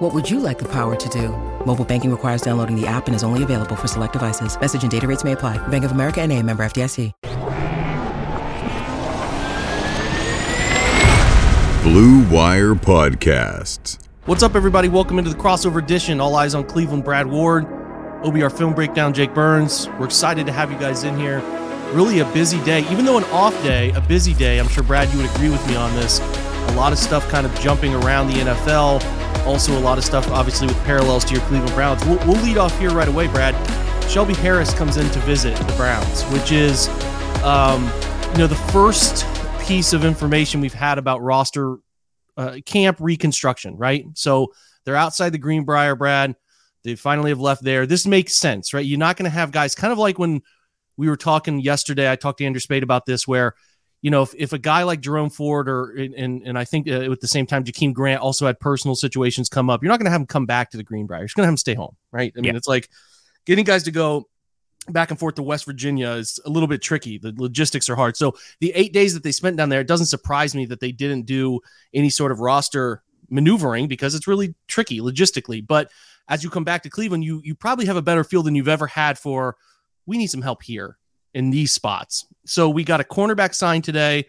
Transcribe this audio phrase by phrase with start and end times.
[0.00, 1.28] What would you like the power to do?
[1.66, 4.58] Mobile banking requires downloading the app and is only available for select devices.
[4.58, 5.58] Message and data rates may apply.
[5.68, 7.12] Bank of America and a member FDIC.
[11.82, 13.98] Blue Wire Podcasts.
[14.24, 14.88] What's up, everybody?
[14.88, 16.18] Welcome into the crossover edition.
[16.18, 17.04] All eyes on Cleveland.
[17.04, 17.66] Brad Ward,
[18.22, 19.12] OBR Film Breakdown.
[19.12, 19.86] Jake Burns.
[19.98, 21.40] We're excited to have you guys in here.
[21.92, 24.60] Really a busy day, even though an off day, a busy day.
[24.60, 26.20] I'm sure Brad, you would agree with me on this.
[26.68, 29.04] A lot of stuff kind of jumping around the NFL.
[29.46, 32.04] Also, a lot of stuff, obviously, with parallels to your Cleveland Browns.
[32.04, 33.54] We'll, we'll lead off here right away, Brad.
[34.10, 36.88] Shelby Harris comes in to visit the Browns, which is,
[37.42, 37.84] um,
[38.32, 39.24] you know, the first
[39.60, 41.76] piece of information we've had about roster
[42.36, 44.04] uh, camp reconstruction, right?
[44.14, 44.52] So
[44.84, 46.34] they're outside the Greenbrier, Brad.
[46.82, 47.86] They finally have left there.
[47.86, 48.84] This makes sense, right?
[48.84, 50.42] You're not going to have guys kind of like when
[50.96, 52.10] we were talking yesterday.
[52.10, 53.54] I talked to Andrew Spade about this, where
[54.02, 57.12] you know if, if a guy like Jerome Ford or and and I think uh,
[57.12, 59.82] at the same time Jakeem Grant also had personal situations come up.
[59.82, 61.20] You're not going to have him come back to the Greenbrier.
[61.20, 62.32] You're just going to have him stay home, right?
[62.36, 62.56] I mean, Yeah.
[62.56, 62.88] it's like
[63.44, 64.28] getting guys to go
[64.88, 67.18] back and forth to West Virginia is a little bit tricky.
[67.18, 68.16] The logistics are hard.
[68.16, 70.92] So the eight days that they spent down there, it doesn't surprise me that they
[70.92, 71.60] didn't do
[71.92, 75.64] any sort of roster maneuvering because it's really tricky logistically.
[75.64, 75.90] But
[76.28, 78.68] as you come back to Cleveland, you you probably have a better feel than you've
[78.68, 79.56] ever had for
[80.06, 80.96] we need some help here
[81.34, 82.26] in these spots.
[82.46, 84.26] So we got a cornerback signed today,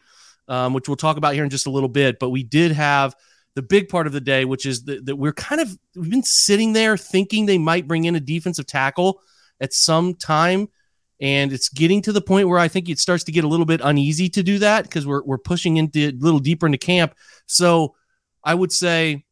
[0.48, 2.20] um, which we'll talk about here in just a little bit.
[2.20, 3.16] But we did have
[3.56, 6.24] the big part of the day, which is that, that we're kind of we've been
[6.24, 9.22] sitting there thinking they might bring in a defensive tackle
[9.60, 10.70] at some time.
[11.20, 13.66] And it's getting to the point where I think it starts to get a little
[13.66, 17.14] bit uneasy to do that because we're, we're pushing into a little deeper into camp.
[17.46, 17.94] So
[18.44, 19.24] I would say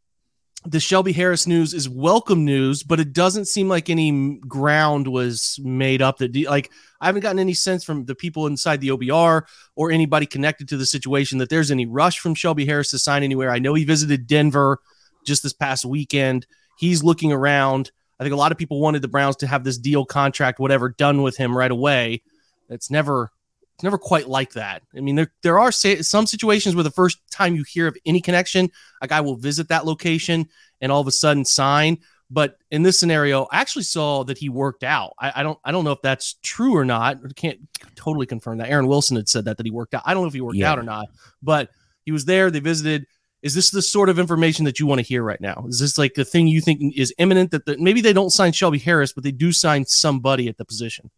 [0.65, 5.58] the Shelby Harris news is welcome news, but it doesn't seem like any ground was
[5.64, 9.43] made up that like I haven't gotten any sense from the people inside the OBR
[9.75, 13.23] or anybody connected to the situation that there's any rush from Shelby Harris to sign
[13.23, 13.52] anywhere.
[13.52, 14.80] I know he visited Denver
[15.25, 16.45] just this past weekend.
[16.77, 17.92] He's looking around.
[18.19, 20.89] I think a lot of people wanted the Browns to have this deal contract, whatever,
[20.89, 22.21] done with him right away.
[22.67, 23.31] It's never,
[23.80, 24.84] it's never quite like that.
[24.94, 28.20] I mean, there there are some situations where the first time you hear of any
[28.20, 28.70] connection,
[29.02, 30.50] a guy will visit that location
[30.82, 32.00] and all of a sudden sign.
[32.30, 35.14] But in this scenario, I actually saw that he worked out.
[35.17, 37.20] I, I don't, I don't know if that's true or not.
[37.23, 37.58] I can't
[37.95, 38.67] totally confirm that.
[38.70, 40.04] Aaron Wilson had said that that he worked out.
[40.06, 40.73] I don't know if he worked Yeah.
[40.73, 41.08] out or not,
[41.42, 41.70] but
[42.04, 42.52] he was there.
[42.52, 43.06] They visited.
[43.44, 45.64] Is this the sort of information that you want to hear right now?
[45.70, 48.52] Is this like the thing you think is imminent that the, maybe they don't sign
[48.52, 51.10] Shelby Harris, but they do sign somebody at the position?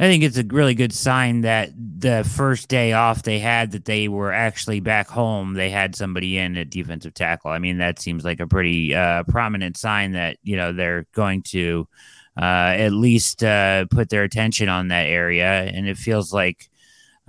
[0.00, 3.84] I think it's a really good sign that the first day off they had that
[3.84, 5.52] they were actually back home.
[5.52, 7.50] They had somebody in at defensive tackle.
[7.50, 11.42] I mean, that seems like a pretty uh, prominent sign that you know they're going
[11.48, 11.86] to
[12.40, 15.64] uh, at least uh, put their attention on that area.
[15.64, 16.69] And it feels like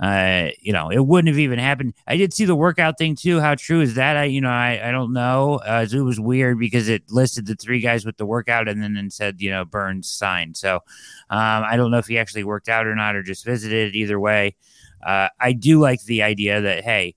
[0.02, 1.94] uh, you know, it wouldn't have even happened.
[2.08, 3.38] I did see the workout thing too.
[3.38, 4.16] How true is that?
[4.16, 5.60] I, you know, I, I don't know.
[5.64, 8.96] Uh, it was weird because it listed the three guys with the workout and then
[8.96, 10.56] it said, you know, Burns signed.
[10.56, 10.80] So um,
[11.30, 13.94] I don't know if he actually worked out or not or just visited.
[13.94, 14.56] Either way,
[15.06, 17.14] uh, I do like the idea that, hey,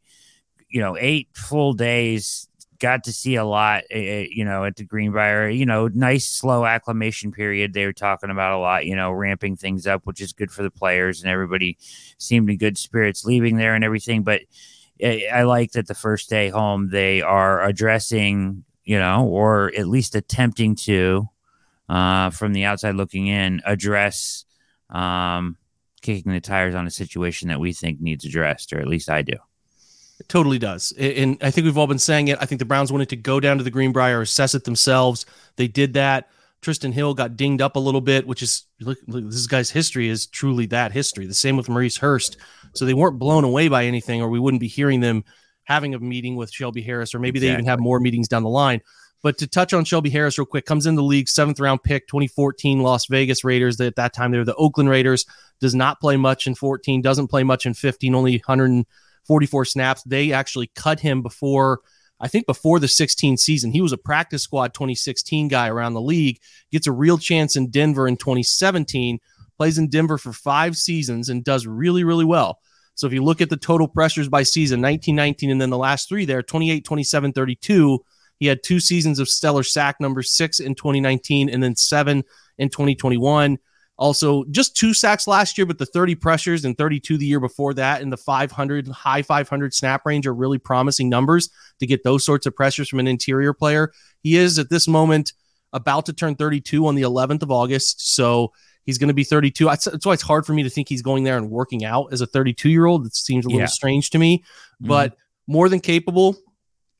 [0.70, 2.48] you know, eight full days,
[2.86, 6.66] got to see a lot, uh, you know, at the Greenbrier, you know, nice slow
[6.66, 7.74] acclimation period.
[7.74, 10.62] They were talking about a lot, you know, ramping things up, which is good for
[10.62, 11.80] the players and everybody
[12.20, 14.22] seemed in good spirits leaving there and everything.
[14.22, 14.42] But
[15.04, 19.88] I, I like that the first day home, they are addressing, you know, or at
[19.88, 21.28] least attempting to,
[21.90, 24.46] uh, from the outside looking in, address,
[24.92, 25.58] um,
[26.04, 29.24] kicking the tires on a situation that we think needs addressed, or at least I
[29.24, 29.38] do.
[30.20, 30.94] It totally does.
[30.94, 32.38] And I think we've all been saying it.
[32.40, 35.26] I think the Browns wanted to go down to the Greenbrier, assess it themselves.
[35.58, 36.30] They did that.
[36.62, 40.10] Trysten Hill got dinged up a little bit, which is look, look, this guy's history
[40.10, 41.28] is truly that history.
[41.28, 42.38] The same with Maurice Hurst.
[42.74, 45.24] So they weren't blown away by anything, or we wouldn't be hearing them
[45.66, 48.50] having a meeting with Shelby Harris, or maybe they even have more meetings down the
[48.50, 48.82] line.
[49.22, 52.08] But to touch on Shelby Harris real quick, comes in the league, seventh round pick,
[52.08, 53.78] 2014 Las Vegas Raiders.
[53.78, 55.26] That At that time, they were the Oakland Raiders.
[55.60, 58.42] Does not play much in 14, doesn't play much in 15, only
[59.28, 60.04] 144 snaps.
[60.04, 61.82] They actually cut him before,
[62.20, 63.72] I think, before the 16 season.
[63.72, 66.40] He was a practice squad 2016 guy around the league,
[66.72, 69.20] gets a real chance in Denver in 2017,
[69.58, 72.60] plays in Denver for five seasons and does really, really well.
[72.96, 76.08] So if you look at the total pressures by season, 1919, and then the last
[76.08, 78.00] three there, 28, 27, 32,
[78.38, 82.24] he had two seasons of stellar sack number six in 2019 and then seven
[82.58, 83.58] in 2021.
[83.98, 87.74] Also, just two sacks last year, but the 30 pressures and 32 the year before
[87.74, 91.50] that, and the 500 high 500 snap range are really promising numbers
[91.80, 93.94] to get those sorts of pressures from an interior player.
[94.22, 95.32] He is at this moment
[95.72, 98.52] about to turn 32 on the 11th of August, so
[98.86, 99.64] he's going to be 32.
[99.64, 102.20] That's, why it's hard for me to think he's going there and working out as
[102.20, 103.06] a 32 year old.
[103.06, 103.68] It seems a little yeah.
[103.68, 104.88] strange to me, mm-hmm.
[104.88, 105.16] but
[105.48, 106.36] more than capable.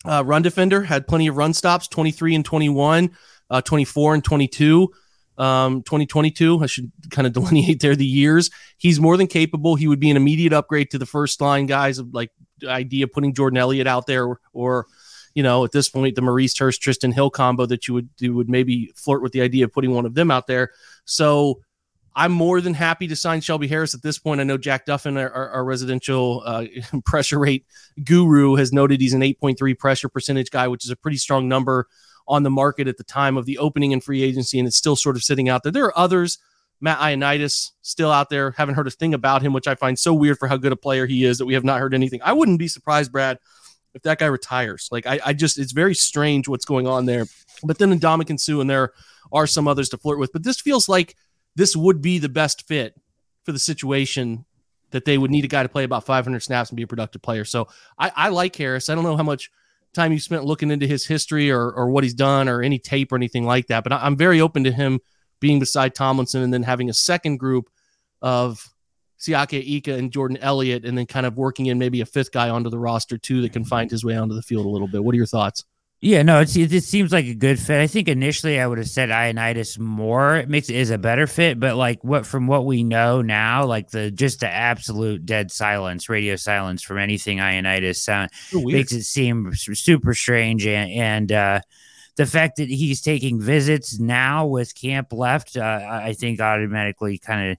[0.06, 3.12] Uh, run defender had plenty of run stops, 23 and 21,
[3.50, 4.94] uh, 24 and 22
[5.38, 6.64] um, 2022.
[6.64, 8.50] I should kind of delineate there the years.
[8.78, 9.76] He's more than capable.
[9.76, 12.32] He would be an immediate upgrade to the first line guys of like
[12.66, 14.88] idea putting Jordan Elliott out there or,
[15.34, 18.34] you know, at this point, the Maurice Hurst, Trysten Hill combo that you would you
[18.34, 20.72] would maybe flirt with the idea of putting one of them out there.
[21.04, 21.62] So
[22.18, 24.40] I'm more than happy to sign Shelby Harris at this point.
[24.40, 26.66] I know Jack Duffin, our, our residential uh,
[27.06, 27.66] pressure rate
[28.02, 31.88] guru, has noted he's an 8.3 pressure percentage guy, which is a pretty strong number
[32.28, 34.96] on the market at the time of the opening in free agency, and it's still
[34.96, 35.72] sort of sitting out there.
[35.72, 36.38] There are others.
[36.82, 38.52] Matt Ioannidis still out there.
[38.52, 40.76] Haven't heard a thing about him, which I find so weird for how good a
[40.76, 42.20] player he is that we have not heard anything.
[42.24, 43.40] I wouldn't be surprised, Brad,
[43.94, 44.90] if that guy retires.
[44.92, 47.26] Like I, I just it's very strange what's going on there.
[47.64, 48.92] But then in Ndamukong Suh, and there
[49.32, 50.34] are some others to flirt with.
[50.34, 51.16] But this feels like
[51.56, 53.00] this would be the best fit
[53.44, 54.46] for the situation
[54.92, 57.22] that they would need a guy to play about 500 snaps and be a productive
[57.22, 57.46] player.
[57.46, 57.68] So
[57.98, 58.90] I, I like Harris.
[58.90, 59.52] I don't know how much
[59.96, 63.12] time you spent looking into his history or, or what he's done or any tape
[63.12, 63.84] or anything like that.
[63.84, 65.00] But I, am very open to him
[65.40, 67.70] being beside Tomlinson and then having a second group
[68.22, 68.70] of
[69.20, 72.50] Siaka Ika and Jordan Elliott, and then kind of working in maybe a fifth guy
[72.50, 75.04] onto the roster too that can find his way onto the field a little bit.
[75.04, 75.64] What are your thoughts?
[76.02, 77.82] Yeah, no, it's, it seems like a good fit.
[77.82, 80.36] I think initially I would have said Ioannidis more.
[80.36, 83.66] It makes it is a better fit, but like what from what we know now,
[83.66, 89.04] like the just the absolute dead silence, radio silence from anything Ioannidis sound makes it
[89.04, 91.62] seem super strange and and uh,
[92.18, 97.52] the fact that he's taking visits now with camp left, uh, I think automatically kind
[97.52, 97.58] of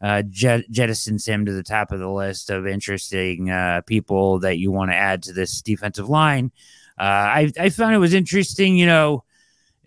[0.00, 4.58] uh, jet- jettisons him to the top of the list of interesting uh, people that
[4.58, 6.52] you want to add to this defensive line.
[6.98, 8.76] Uh, I I found it was interesting.
[8.76, 9.24] You know,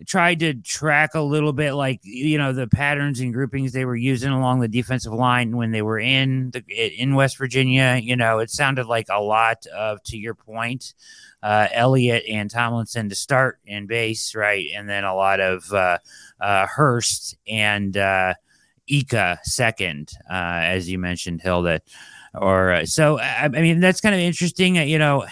[0.06, 3.96] tried to track a little bit like you know the patterns and groupings they were
[3.96, 7.98] using along the defensive line when they were in the in West Virginia.
[8.02, 10.94] You know, it sounded like a lot of to your point,
[11.42, 15.98] uh, and Tomlinson to start in base, right, and then a lot of uh,
[16.40, 18.34] uh, Hurst and uh,
[18.88, 21.80] Ika second, uh, as you mentioned, Hilda.
[22.34, 24.76] Or uh, so I, I mean that's kind of interesting.
[24.76, 25.26] You know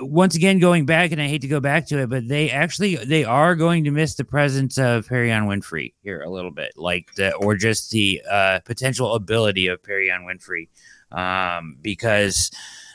[0.00, 2.96] once again going back and i hate to go back to it but they actually
[2.96, 7.14] they are going to miss the presence of Perrion Winfrey here a little bit like
[7.16, 10.68] the or just the uh, potential ability of Perrion Winfrey.
[11.12, 12.52] Um, because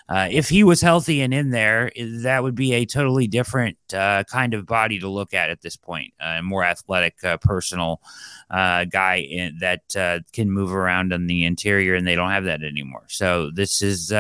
[0.07, 4.23] uh, if he was healthy and in there that would be a totally different uh,
[4.23, 8.01] kind of body to look at at this point a uh, more athletic uh, personal
[8.51, 12.45] uh, guy in, that uh can move around on the interior and they don't have
[12.45, 13.05] that anymore.
[13.09, 14.13] So this is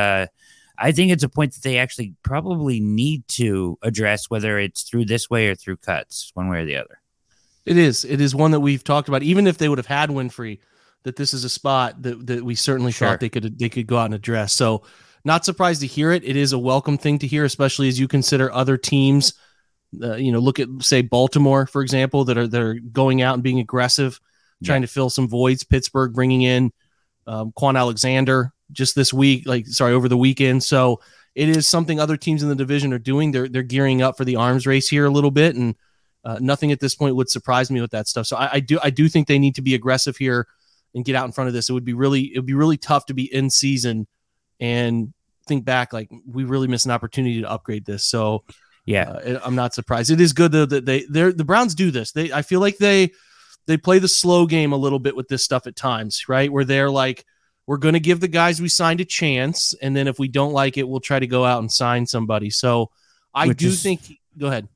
[0.77, 5.05] I think it's a point that they actually probably need to address, whether it's through
[5.05, 7.01] this way or through cuts, one way or the other.
[7.65, 8.05] It is.
[8.05, 9.23] It is one that we've talked about.
[9.23, 10.59] Even if they would have had Winfrey,
[11.03, 13.07] that this is a spot that, that we certainly sure.
[13.07, 14.53] thought they could they could go out and address.
[14.53, 14.83] So,
[15.23, 16.23] not surprised to hear it.
[16.23, 19.33] It is a welcome thing to hear, especially as you consider other teams.
[20.01, 23.35] Uh, you know, look at say Baltimore, for example, that are that are going out
[23.35, 24.19] and being aggressive,
[24.63, 24.87] trying yeah.
[24.87, 25.63] to fill some voids.
[25.63, 26.71] Pittsburgh bringing in
[27.27, 30.63] um, Kwon Alexander, just this week, like sorry, over the weekend.
[30.63, 31.01] So
[31.33, 33.31] it is something other teams in the division are doing.
[33.31, 35.75] They're they're gearing up for the arms race here a little bit, and
[36.23, 38.25] uh, nothing at this point would surprise me with that stuff.
[38.25, 40.47] So I, I, do I do think they need to be aggressive here
[40.95, 41.69] and get out in front of this.
[41.69, 44.07] It would be really it would be really tough to be in season
[44.59, 45.13] and
[45.47, 48.05] think back like we really missed an opportunity to upgrade this.
[48.05, 48.43] So
[48.85, 50.09] yeah, uh, I'm not surprised.
[50.09, 52.11] It is good though that they they the Browns do this.
[52.11, 53.11] They I feel like they
[53.67, 56.51] they play the slow game a little bit with this stuff at times, right?
[56.51, 57.25] Where they're like
[57.67, 60.53] we're going to give the guys we signed a chance, and then if we don't
[60.53, 62.49] like it, we'll try to go out and sign somebody.
[62.49, 62.91] So
[63.33, 64.01] I Which do is, think.
[64.37, 64.67] Go ahead.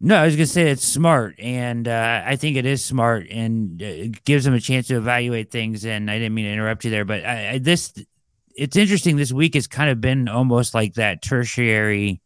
[0.00, 3.28] No, I was going to say it's smart, and uh, I think it is smart,
[3.30, 5.84] and uh, it gives them a chance to evaluate things.
[5.84, 7.94] And I didn't mean to interrupt you there, but I, I, this
[8.54, 9.16] it's interesting.
[9.16, 12.20] This week has kind of been almost like that tertiary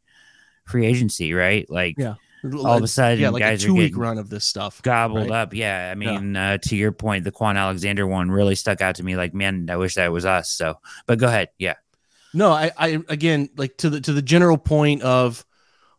[0.67, 1.69] free agency, right?
[1.71, 4.45] Like, yeah all of a sudden, yeah, like guys a two week run of this
[4.45, 5.43] stuff gobbled right?
[5.43, 5.55] up.
[5.55, 6.53] Yeah, I mean, yeah.
[6.53, 9.17] Uh, to your point, the Kwon Alexander one really stuck out to me.
[9.17, 10.51] Like, man, I wish that was us.
[10.51, 11.51] So, but go ahead.
[11.59, 11.75] Yeah.
[12.33, 15.45] No, I, I again, like to the to the general point of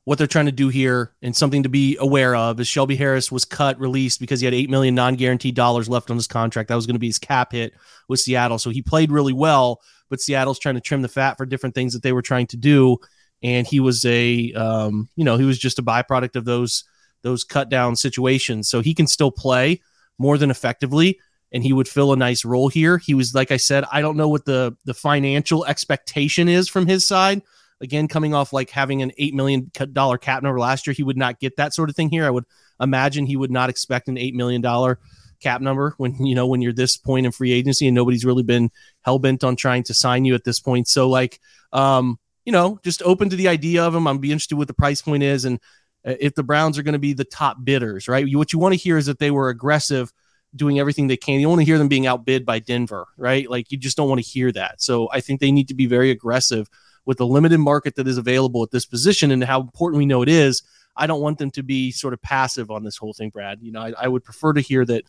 [0.04, 3.32] what they're trying to do here, and something to be aware of is Shelby Harris
[3.32, 6.70] was cut, released because he had eight million non guaranteed dollars left on his contract.
[6.70, 7.74] That was going to be his cap hit
[8.08, 8.58] with Seattle.
[8.58, 11.94] So he played really well, but Seattle's trying to trim the fat for different things
[11.94, 12.98] that they were trying to do
[13.44, 16.84] and he was a um, you know he was just a byproduct of those
[17.24, 18.70] those cut down situations.
[18.70, 19.82] So he can still play
[20.18, 21.20] more than effectively.
[21.52, 22.98] and he would fill a nice role here.
[22.98, 26.88] He was, like I said, I don't know what the the financial expectation is from
[26.88, 27.42] his side.
[27.82, 31.18] Again, coming off like having an eight million dollar cap number last year, he would
[31.18, 32.26] not get that sort of thing here.
[32.26, 32.46] I would
[32.80, 35.00] imagine he would not expect an eight million dollar
[35.40, 38.44] cap number when you know when you're this point in free agency and nobody's really
[38.44, 38.70] been
[39.02, 40.88] hell bent on trying to sign you at this point.
[40.88, 41.40] So like,
[41.74, 44.08] um, you know, just open to the idea of him.
[44.08, 45.60] I'm be interested what the price point is and
[46.06, 48.26] uh, if the Browns are going to be the top bidders, right?
[48.36, 50.12] What you want to hear is that they were aggressive,
[50.56, 51.40] doing everything they can.
[51.40, 53.50] You want to hear them being outbid by Denver, right?
[53.50, 54.82] Like you just don't want to hear that.
[54.82, 56.70] So I think they need to be very aggressive
[57.06, 60.22] with the limited market that is available at this position and how important we know
[60.22, 60.64] it is.
[60.96, 63.60] I don't want them to be sort of passive on this whole thing, Brad.
[63.62, 65.04] You know, I, I would prefer to hear that,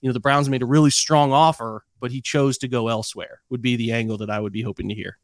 [0.00, 3.40] you know, the Browns made a really strong offer, but he chose to go elsewhere,
[3.50, 5.18] would be the angle that I would be hoping to hear.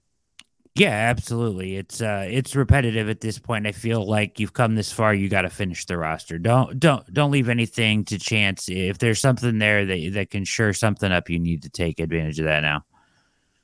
[0.76, 1.76] Yeah, absolutely.
[1.76, 3.66] It's uh it's repetitive at this point.
[3.66, 6.36] I feel like you've come this far, you got to finish the roster.
[6.36, 8.68] Don't don't don't leave anything to chance.
[8.68, 12.40] If there's something there that that can sure something up, you need to take advantage
[12.40, 12.84] of that now.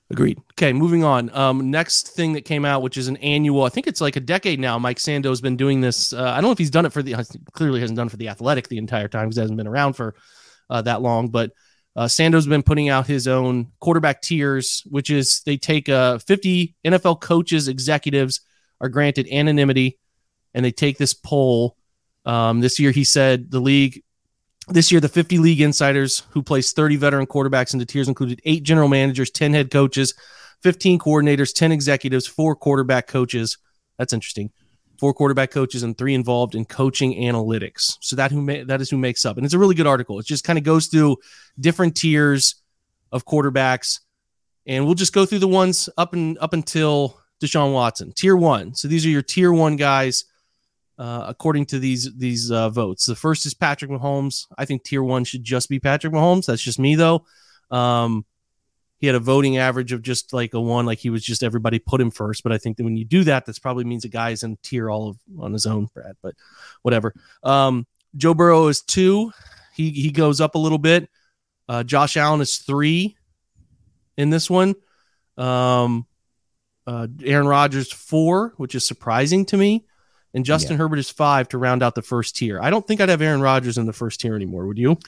[0.09, 0.39] Agreed.
[0.53, 1.35] Okay, moving on.
[1.37, 4.21] Um, next thing that came out, which is an annual, I think it's like a
[4.21, 4.79] decade now.
[4.79, 6.13] Mike Sando's been doing this.
[6.13, 7.15] Uh, I don't know if he's done it for the
[7.53, 10.15] clearly hasn't done for the Athletic the entire time because hasn't been around for
[10.69, 11.29] uh, that long.
[11.29, 11.53] But
[11.97, 16.75] uh, Sando's been putting out his own quarterback tiers, which is they take uh, 50
[16.85, 18.41] NFL coaches, executives
[18.81, 19.99] are granted anonymity,
[20.55, 21.77] and they take this poll.
[22.25, 24.03] Um, this year, he said the league.
[24.69, 28.63] This year, the 50 league insiders who placed 30 veteran quarterbacks into tiers included eight
[28.63, 30.15] general managers, 10 head coaches,
[30.63, 33.59] 15 coordinators, 10 executives, four quarterback coaches.
[33.99, 34.53] That's interesting
[35.01, 37.97] four quarterback coaches and three involved in coaching analytics.
[38.01, 40.21] So that who ma- that is who makes up, and it's a really good article.
[40.21, 41.17] It just kind of goes through
[41.59, 42.57] different tiers
[43.11, 44.01] of quarterbacks,
[44.67, 48.75] and we'll just go through the ones up and up until Deshaun Watson, tier one.
[48.75, 50.25] So these are your tier one guys.
[50.99, 54.47] Uh, according to these these uh, votes, the first is Patrick Mahomes.
[54.59, 56.45] I think tier one should just be Patrick Mahomes.
[56.45, 57.25] That's just me though.
[57.71, 58.27] Um,
[59.01, 61.79] he had a voting average of just like a one, like he was just everybody
[61.79, 62.43] put him first.
[62.43, 64.91] But I think that when you do that, that's probably means a guy's in tier
[64.91, 66.17] all of on his own, Brad.
[66.23, 66.35] But
[66.83, 67.15] whatever.
[67.43, 69.33] Um, Joe Burrow is two.
[69.75, 71.09] He he goes up a little bit.
[71.67, 73.17] Uh, Josh Allen is three
[74.19, 74.75] in this one.
[75.39, 76.07] Um,
[76.87, 79.87] uh, Aaron Rodgers four, which is surprising to me,
[80.35, 80.79] and Justin yeah.
[80.79, 82.61] Herbert is five to round out the first tier.
[82.61, 84.67] I don't think I'd have Aaron Rodgers in the first tier anymore.
[84.67, 84.99] Would you?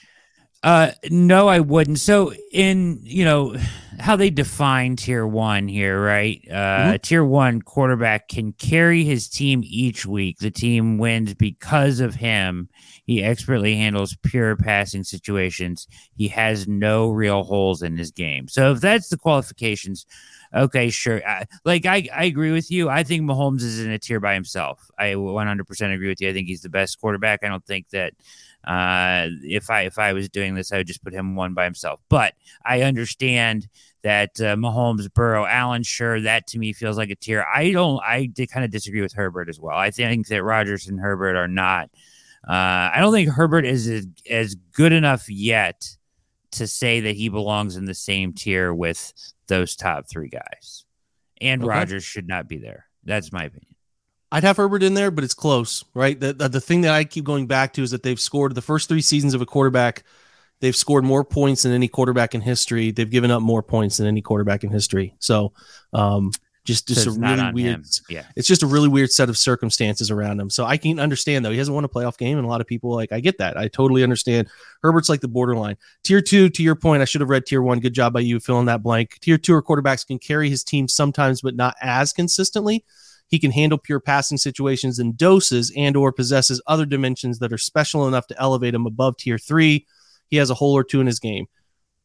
[0.63, 1.99] Uh, no, I wouldn't.
[1.99, 3.57] So in you know
[3.99, 6.41] how they define tier one here, right?
[6.49, 6.97] Uh, mm-hmm.
[7.03, 10.39] tier one quarterback can carry his team each week.
[10.39, 12.69] The team wins because of him.
[13.05, 15.89] He expertly handles pure passing situations.
[16.15, 18.49] He has no real holes in his game.
[18.49, 20.07] So if that's the qualifications,
[20.55, 21.27] okay, sure.
[21.27, 22.89] I, like I, I agree with you.
[22.89, 24.91] I think Mahomes is in a tier by himself.
[24.99, 26.29] I 100% agree with you.
[26.29, 27.41] I think he's the best quarterback.
[27.43, 28.15] I don't think that
[28.65, 31.65] uh, if I if I was doing this, I would just put him one by
[31.65, 32.01] himself.
[32.09, 33.69] But I understand
[34.03, 37.45] that uh, Mahomes, Burrow, Allen, sure, that to me feels like a tier.
[37.53, 38.01] I don't.
[38.03, 39.77] I kind of disagree with Herbert as well.
[39.77, 41.91] I think that Rodgers and Herbert are not.
[42.47, 45.89] Uh, I don't think Herbert is as, as good enough yet
[46.53, 49.13] to say that he belongs in the same tier with
[49.47, 50.85] those top three guys.
[51.41, 51.69] And okay.
[51.69, 52.87] Rodgers should not be there.
[53.05, 53.72] That's my opinion.
[54.33, 56.19] I'd have Herbert in there, but it's close, right?
[56.19, 58.63] The, the, the thing that I keep going back to is that they've scored the
[58.63, 60.05] first three seasons of a quarterback.
[60.61, 62.93] They've scored more points than any quarterback in history.
[62.93, 65.15] They've given up more points than any quarterback in history.
[65.19, 65.53] So,
[65.93, 66.33] um,
[66.65, 67.77] just just so a really weird.
[67.79, 67.85] Him.
[68.09, 70.49] Yeah, it's just a really weird set of circumstances around him.
[70.49, 72.69] So I can understand though he hasn't won a playoff game, and a lot of
[72.69, 73.59] people like I get that.
[73.59, 74.49] I totally understand.
[74.83, 76.49] Herbert's like the borderline tier two.
[76.51, 77.81] To your point, I should have read tier one.
[77.81, 79.19] Good job by you filling that blank.
[79.21, 82.85] Tier two or quarterbacks can carry his team sometimes, but not as consistently.
[83.33, 87.59] He can handle pure passing situations in doses and or possesses other dimensions that are
[87.59, 89.87] special enough to elevate him above tier three.
[90.29, 91.47] He has a hole or two in his game.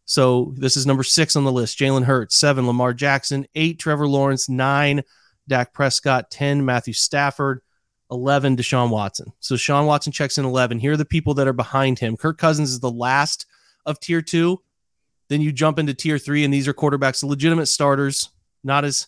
[0.05, 1.77] So this is number six on the list.
[1.77, 5.03] Jalen Hurts, seven, Lamar Jackson, eight, Trevor Lawrence, nine,
[5.49, 7.59] Dak Prescott, 10, Matthew Stafford,
[8.09, 9.33] 11, Deshaun Watson.
[9.41, 10.79] So Sean Watson checks in 11.
[10.79, 12.15] Here are the people that are behind him.
[12.15, 13.47] Kirk Cousins is the last
[13.85, 14.61] of tier two.
[15.27, 18.29] Then you jump into tier three, and these are quarterbacks, legitimate starters,
[18.63, 19.07] not as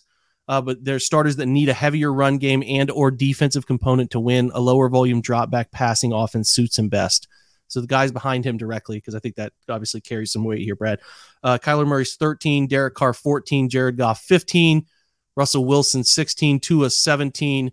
[0.50, 4.18] uh, but they're starters that need a heavier run game and or defensive component to
[4.18, 4.50] win.
[4.52, 7.28] A lower volume drop back passing offense suits him best.
[7.68, 10.74] So the guys behind him directly, because I think that obviously carries some weight here,
[10.74, 10.98] Brad.
[11.44, 14.86] Uh, Kyler Murray's 13, Derek Carr 14, Jared Goff 15,
[15.36, 17.70] Russell Wilson 16, Tua 17,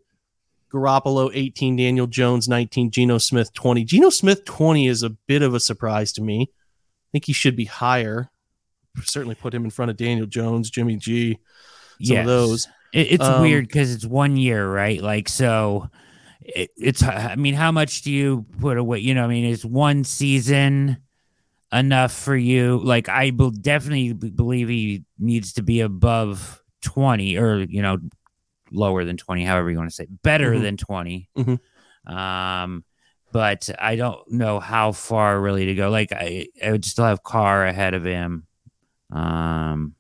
[0.71, 3.85] Garoppolo 18, Daniel Jones 19, Geno Smith 20.
[3.85, 6.51] Geno Smith 20 is a bit of a surprise to me.
[6.51, 8.29] I think he should be higher.
[9.01, 11.39] Certainly put him in front of Daniel Jones, Jimmy G
[11.99, 12.67] of those.
[12.93, 15.01] It, it's um, weird because it's one year, right?
[15.01, 15.89] Like so.
[16.41, 18.99] It, it's I mean, how much do you put away?
[18.99, 20.97] You know, I mean, it's one season.
[21.73, 22.79] enough for you?
[22.81, 27.97] Like, I be- definitely believe he needs to be above 20 or, you know,
[28.71, 30.61] lower than 20, however you want to say, better Mhm.
[30.61, 31.29] than 20.
[31.37, 31.59] Mhm.
[32.09, 32.85] Um,
[33.33, 35.89] but I don't know how far really to go.
[35.89, 38.47] Like, I, I would still have Carr ahead of him.
[39.11, 39.93] Um,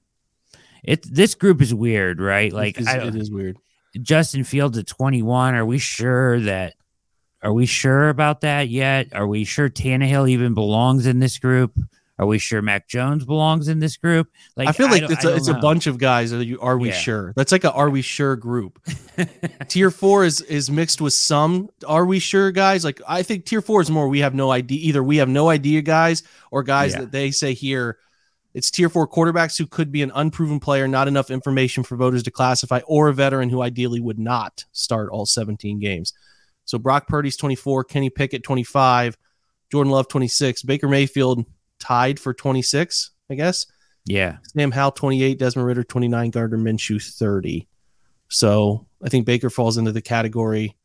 [0.87, 2.51] it this group is weird, right?
[2.51, 3.57] Like, it is, I, it is weird.
[4.01, 5.53] Justin Fields at 21.
[5.55, 6.73] Are we sure that?
[7.43, 9.09] Are we sure about that yet?
[9.13, 11.77] Are we sure Tannehill even belongs in this group?
[12.19, 14.27] Are we sure Mac Jones belongs in this group?
[14.55, 16.33] Like I feel like don't- it's I a it's a bunch of guys.
[16.33, 16.95] Are, you, are we Yeah.
[16.95, 17.33] sure?
[17.35, 18.79] That's like a are we sure group.
[19.67, 22.83] tier four is is mixed with some are we sure guys.
[22.83, 24.79] Like I think tier four is more we have no idea.
[24.87, 27.01] Either we have no idea guys or guys Yeah.
[27.01, 27.99] that they say here.
[28.57, 32.23] It's tier four quarterbacks who could be an unproven player, not enough information for voters
[32.23, 36.11] to classify, or a veteran who ideally would not start all 17 games.
[36.65, 39.15] So Brock Purdy's 24, Kenny Pickett 25,
[39.71, 41.45] Jordan Love 26, Baker Mayfield
[41.77, 43.67] tied for 26, I guess.
[44.05, 47.67] Yeah, Sam Howell 28, Desmond Ridder 29, Gardner Minshew 30.
[48.27, 50.75] So I think Baker falls into the category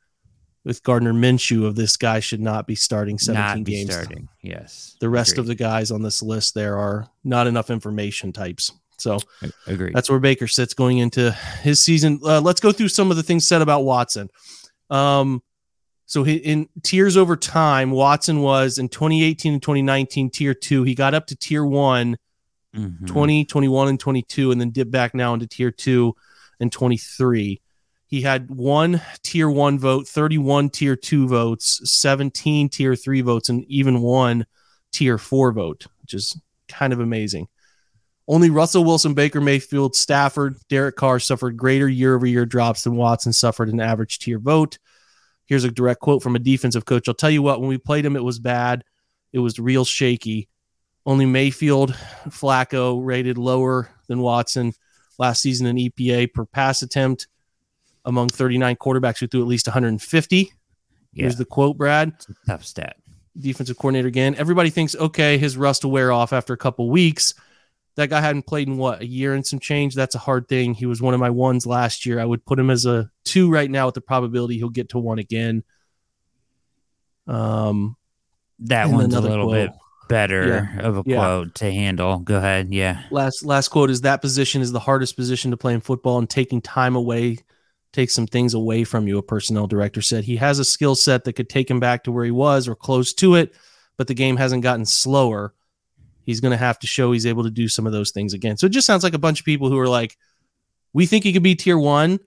[0.64, 3.92] with Gardner Minshew of this guy should not be starting 17 not be games.
[3.92, 4.28] starting.
[4.42, 8.70] Yes, The rest of the guys on this list there are not enough information types.
[8.98, 9.18] So
[9.66, 9.94] Agreed.
[9.94, 12.20] that's where Baker sits going into his season.
[12.22, 14.28] Uh, let's go through some of the things said about Watson.
[14.90, 15.42] Um,
[16.06, 20.82] so he, in tiers over time, Watson was in 2018 and 2019 tier two.
[20.84, 22.18] He got up to tier one
[22.76, 23.06] Mhm.
[23.06, 26.14] 20, 21, and 22, and then dip back now into tier two
[26.60, 27.60] and 23.
[28.12, 33.64] He had one tier one vote, 31 tier two votes, 17 tier three votes, and
[33.68, 34.44] even one
[34.92, 36.38] tier four vote, which is
[36.68, 37.48] kind of amazing.
[38.28, 42.96] Only Russell Wilson, Baker Mayfield, Stafford, Derek Carr suffered greater year over year drops than
[42.96, 44.78] Watson suffered an average tier vote.
[45.46, 47.08] Here's a direct quote from a defensive coach.
[47.08, 48.84] I'll tell you what, when we played him, it was bad.
[49.32, 50.50] It was real shaky.
[51.06, 51.94] Only Mayfield,
[52.28, 54.74] Flacco rated lower than Watson
[55.18, 57.26] last season in EPA per pass attempt
[58.04, 60.36] among 39 quarterbacks who threw at least 150.
[61.14, 62.12] Yeah, Here's the quote, Brad,
[62.46, 62.96] tough stat.
[63.38, 64.34] defensive coordinator again.
[64.36, 67.34] Everybody thinks, okay, his rust will wear off after a couple weeks.
[67.96, 69.94] That guy hadn't played in what, a year and some change?
[69.94, 70.72] That's a hard thing.
[70.72, 72.18] He was one of my ones last year.
[72.18, 74.98] I would put him as a two right now with the probability he'll get to
[74.98, 75.62] one again.
[77.26, 77.96] Um,
[78.60, 79.70] That one's a little quote.
[79.70, 81.16] bit better of a Yeah.
[81.18, 82.18] quote to handle.
[82.18, 82.72] Go ahead.
[82.72, 83.02] Yeah.
[83.10, 86.28] last last quote is that position is the hardest position to play in football and
[86.28, 87.38] taking time away
[87.92, 91.24] takes some things away from you a personnel director said he has a skill set
[91.24, 93.54] that could take him back to where he was or close to it
[93.96, 95.52] but the game hasn't gotten slower
[96.24, 98.56] he's going to have to show he's able to do some of those things again
[98.56, 100.16] so it just sounds like a bunch of people who are like
[100.92, 102.18] we think he could be tier 1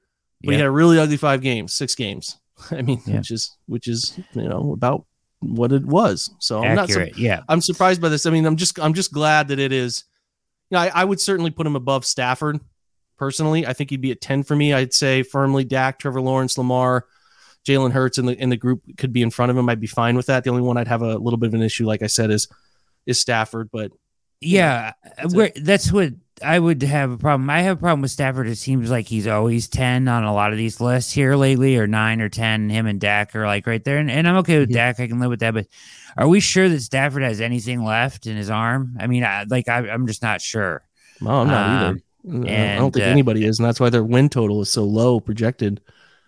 [0.43, 2.37] but he had a really ugly 5 games 6 games
[2.71, 3.17] i mean Yeah.
[3.17, 5.05] which is which is you know about
[5.39, 7.17] what it was so i'm not su- Accurate.
[7.17, 7.41] yeah.
[7.49, 8.25] I'm surprised by this.
[8.25, 10.05] I mean, I'm just I'm just glad that it is.
[10.71, 12.59] You know, I, I would certainly put him above Stafford
[13.17, 13.65] personally.
[13.65, 14.73] I think he'd be at 10 for me.
[14.73, 17.05] I'd say firmly Dak, Trevor Lawrence, Lamar,
[17.67, 19.67] Jalen Hurts in the in the group could be in front of him.
[19.69, 20.43] I'd be fine with that.
[20.43, 22.47] The only one I'd have a little bit of an issue, like I said, is
[23.07, 23.69] is Stafford.
[23.71, 23.91] But
[24.41, 27.49] Yeah, that's that's what I would have a problem.
[27.49, 28.47] I have a problem with Stafford.
[28.47, 31.87] It seems like he's always ten on a lot of these lists here lately, or
[31.87, 32.69] nine or ten.
[32.69, 34.73] Him and Dak are like right there, and, and I'm okay with Mhm.
[34.73, 34.99] Dak.
[34.99, 35.53] I can live with that.
[35.55, 35.65] But
[36.17, 38.95] are we sure that Stafford has anything left in his arm?
[38.99, 40.83] I mean, I, like I, I'm just not sure.
[41.21, 42.01] well, I'm not Um, either.
[42.27, 45.19] I don't think uh, anybody is, and that's why their win total is so low
[45.19, 45.81] projected.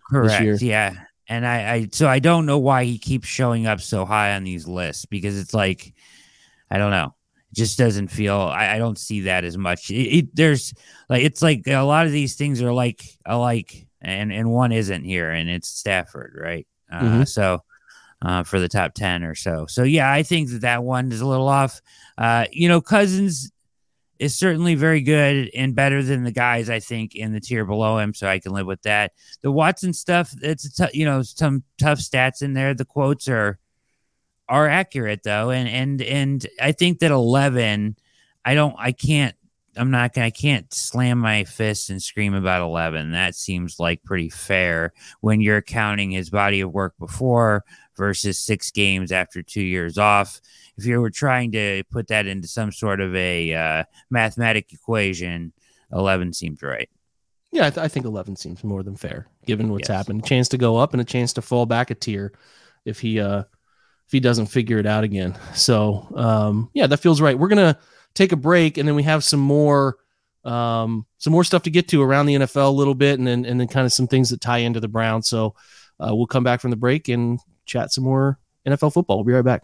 [0.10, 0.44] Correct.
[0.44, 0.56] year.
[0.56, 0.94] Yeah.
[1.28, 4.44] And I, I, so I don't know why he keeps showing up so high on
[4.44, 5.94] these lists because it's like,
[6.72, 7.14] I don't know.
[7.52, 9.90] It just doesn't feel, I, I don't see that as much.
[9.92, 10.74] It, it, there's
[11.10, 15.04] like, it's like a lot of these things are like, alike and, and one isn't
[15.04, 16.66] here and it's Stafford, right?
[16.90, 17.28] Uh, Mhm.
[17.28, 17.62] So,
[18.22, 19.66] uh, for the top 10 or so.
[19.68, 21.82] So, yeah, I think that that one is a little off.
[22.18, 23.52] Uh, you know, Cousins
[24.20, 27.98] is certainly very good and better than the guys I think in the tier below
[27.98, 29.14] him, so I can live with that.
[29.42, 32.74] The Watson stuff, it's t- you know some tough stats in there.
[32.74, 33.60] The quotes are
[34.50, 37.98] are accurate though, and and and I think that eleven,
[38.46, 39.36] I don't, I can't,
[39.76, 43.12] I'm not gonna, I can't slam my fist and scream about eleven.
[43.12, 47.64] That seems like pretty fair when you're counting his body of work before
[47.98, 50.40] versus six games after two years off
[50.78, 55.52] if you were trying to put that into some sort of a uh, mathematic equation,
[55.92, 56.88] 11 seems right.
[57.52, 59.98] Yeah, I, th- I think 11 seems more than fair given what's Yes.
[59.98, 60.24] happened.
[60.24, 62.32] A chance to go up and a chance to fall back a tier
[62.86, 63.40] if he uh
[64.06, 65.36] if he doesn't figure it out again.
[65.56, 67.38] So, um yeah, that feels right.
[67.40, 67.80] We're going to
[68.14, 69.98] take a break and then we have some more
[70.44, 73.46] um some more stuff to get to around the NFL a little bit and then
[73.46, 75.28] and then kind of some things that tie into the Browns.
[75.28, 75.56] So,
[76.00, 79.18] uh, we'll come back from the break and chat some more NFL football.
[79.18, 79.64] We'll be right back.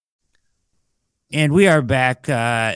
[1.33, 2.75] And we are back uh,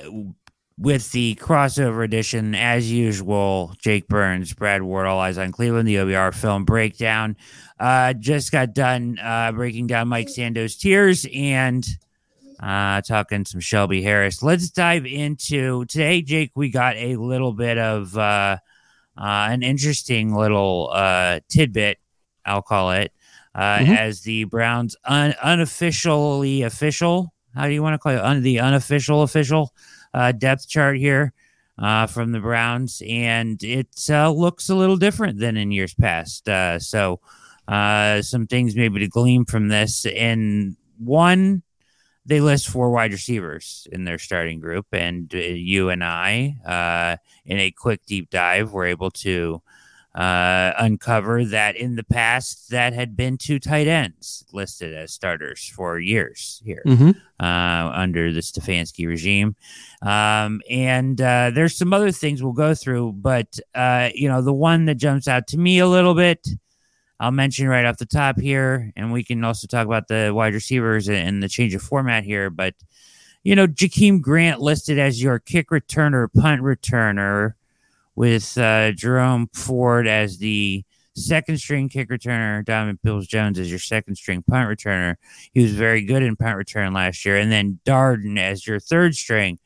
[0.78, 3.74] with the crossover edition, as usual.
[3.82, 7.36] Jake Burns, Brad Ward, All Eyes on Cleveland, the OBR film breakdown.
[7.80, 11.86] Uh, just got done uh, breaking down Mike Sando's tiers and
[12.62, 14.42] uh, talking some Shelby Harris.
[14.42, 16.52] Let's dive into today, Jake.
[16.56, 18.58] We got a little bit of uh,
[19.18, 21.98] uh, an interesting little uh, tidbit,
[22.46, 23.12] I'll call it,
[23.54, 23.98] uh, Mhm.
[23.98, 27.34] as the Browns un- unofficially official.
[27.56, 28.20] How do you want to call it?
[28.20, 29.74] Un- the unofficial official
[30.14, 31.34] uh, depth chart here
[31.78, 36.48] uh, from the Browns, and it uh, looks a little different than in years past.
[36.48, 37.20] Uh, so,
[37.68, 40.06] uh, some things maybe to glean from this.
[40.06, 41.64] And one,
[42.26, 47.58] they list four wide receivers in their starting group, and uh, you and I, in
[47.58, 49.62] a quick deep dive, were able to
[50.16, 55.70] uh, uncover that in the past that had been two tight ends listed as starters
[55.76, 57.12] for years here Mm-hmm.
[57.40, 59.58] uh, under the Stefanski regime.
[60.02, 64.54] Um, and uh, there's some other things we'll go through, but uh, you know, the
[64.54, 66.48] one that jumps out to me a little bit,
[67.20, 70.54] I'll mention right off the top here, and we can also talk about the wide
[70.54, 72.50] receivers and the change of format here.
[72.50, 72.76] But
[73.44, 77.54] you know, Jakeem Grant listed as your kick returner, punt returner,
[78.16, 80.84] with uh, Jerome Ford as the
[81.16, 85.16] second string kick returner, Diamond Bills Jones as your second string punt returner.
[85.54, 87.38] He was very good in punt return last year.
[87.38, 89.60] And then Darden as your third string.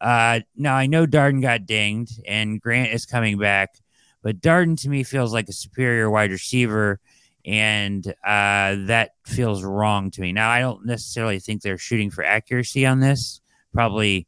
[0.00, 3.76] Uh, now, I know Darden got dinged and Grant is coming back,
[4.22, 7.00] but Darden to me feels like a superior wide receiver.
[7.44, 10.32] And uh, that feels wrong to me.
[10.32, 13.40] Now, I don't necessarily think they're shooting for accuracy on this.
[13.72, 14.26] Probably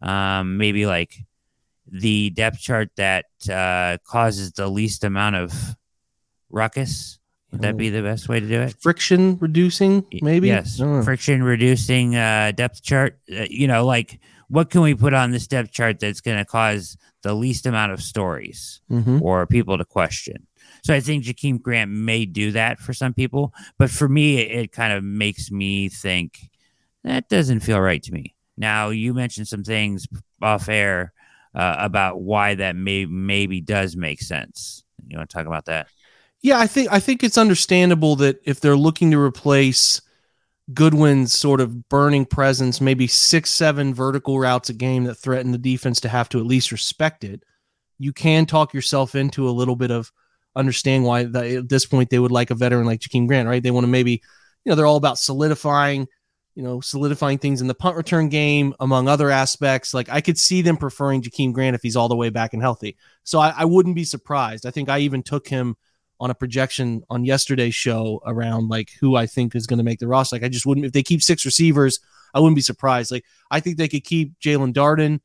[0.00, 1.24] um, maybe like
[1.92, 5.76] the depth chart that uh, causes the least amount of
[6.50, 7.18] ruckus.
[7.50, 8.74] Would that be the best way to do it?
[8.80, 10.48] Friction reducing, maybe.
[10.48, 13.18] Yes, friction reducing uh, depth chart.
[13.30, 16.46] Uh, you know, like what can we put on this depth chart that's going to
[16.46, 19.20] cause the least amount of stories Mhm.
[19.20, 20.46] or people to question?
[20.82, 24.50] So I think Jakeem Grant may do that for some people, but for me, it,
[24.64, 26.48] it kind of makes me think
[27.04, 28.34] that doesn't feel right to me.
[28.56, 30.06] Now you mentioned some things
[30.40, 31.12] off air
[31.54, 34.84] uh, about why that may maybe does make sense.
[35.06, 35.88] You want to talk about that?
[36.42, 40.00] Yeah, I think I think it's understandable that if they're looking to replace
[40.72, 45.58] Goodwin's sort of burning presence, maybe six, seven vertical routes a game that threaten the
[45.58, 47.42] defense to have to at least respect it,
[47.98, 50.10] you can talk yourself into a little bit of
[50.56, 53.62] understanding why at this point they would like a veteran like Jakeem Grant, right?
[53.62, 54.22] They want to maybe,
[54.64, 56.08] you know, they're all about solidifying,
[56.54, 59.94] you know, solidifying things in the punt return game, among other aspects.
[59.94, 62.62] Like I could see them preferring Jakeem Grant if he's all the way back and
[62.62, 62.96] healthy.
[63.24, 64.66] So I, I wouldn't be surprised.
[64.66, 65.76] I think I even took him
[66.20, 69.98] on a projection on yesterday's show around like who I think is going to make
[69.98, 70.36] the roster.
[70.36, 72.00] Like I just wouldn't if they keep six receivers,
[72.34, 73.10] I wouldn't be surprised.
[73.10, 75.20] Like I think they could keep Jaelon Darden.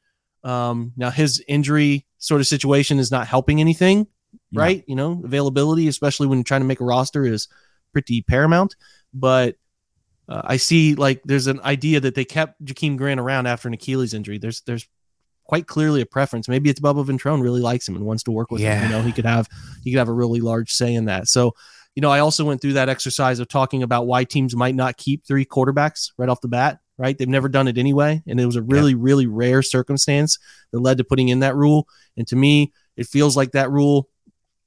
[0.50, 4.08] Um, now his injury sort of situation is not helping anything,
[4.54, 4.84] right?
[4.88, 7.48] You know, availability, especially when you're trying to make a roster, is
[7.92, 8.76] pretty paramount.
[9.14, 9.56] But
[10.30, 13.74] uh, I see like there's an idea that they kept Jakeem Grant around after an
[13.74, 14.38] Achilles injury.
[14.38, 14.88] There's there's
[15.46, 16.50] quite clearly a preference.
[16.50, 18.90] Maybe it's Bubba Ventrone really likes him and wants to work with him.
[18.92, 19.48] You know, he could have
[19.84, 21.28] he could have a really large say in that.
[21.28, 21.54] So,
[21.96, 24.98] you know, I also went through that exercise of talking about why teams might not
[24.98, 26.80] keep three quarterbacks right off the bat.
[27.00, 30.40] Right, they've never done it anyway, and it was a really, really rare circumstance
[30.72, 31.88] that led to putting in that rule.
[32.18, 34.10] And to me, it feels like that rule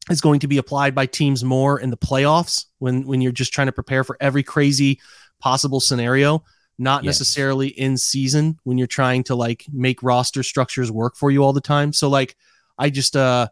[0.09, 3.53] is going to be applied by teams more in the playoffs when when you're just
[3.53, 5.01] trying to prepare for every crazy
[5.41, 6.43] possible scenario
[6.79, 7.19] not Yes.
[7.21, 11.53] necessarily in season when you're trying to like make roster structures work for you all
[11.53, 11.93] the time.
[11.93, 12.37] So like
[12.79, 13.49] i just uh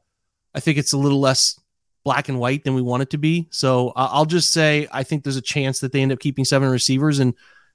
[0.54, 1.58] i think it's a little less
[2.04, 3.46] black and white than we want it to be.
[3.50, 6.44] So I- i'll just say i think there's a chance that they end up keeping
[6.46, 7.34] seven receivers and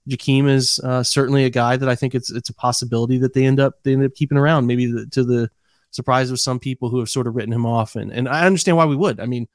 [0.10, 3.45] Jakeem is uh, certainly a guy that I think it's it's a possibility that they
[3.45, 5.49] end up they end up keeping around maybe the, to the
[5.91, 7.95] surprise of some people who have sort of written him off.
[7.95, 9.21] And and I understand why we would.
[9.21, 9.47] I mean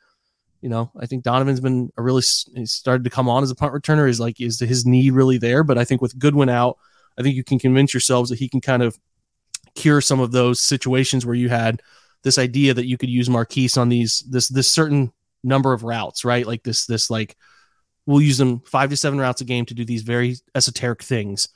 [0.60, 3.72] you know I think Donovan's been a really started to come on as a punt
[3.72, 6.78] returner is like is his knee really there but I think with Goodwin out
[7.18, 8.98] I think you can convince yourselves that he can kind of
[9.74, 11.82] cure some of those situations where you had
[12.24, 15.12] this idea that you could use Marquise on these this this certain
[15.44, 17.36] number of routes right like this this like
[18.06, 21.48] we'll use them five to seven routes a game to do these very esoteric things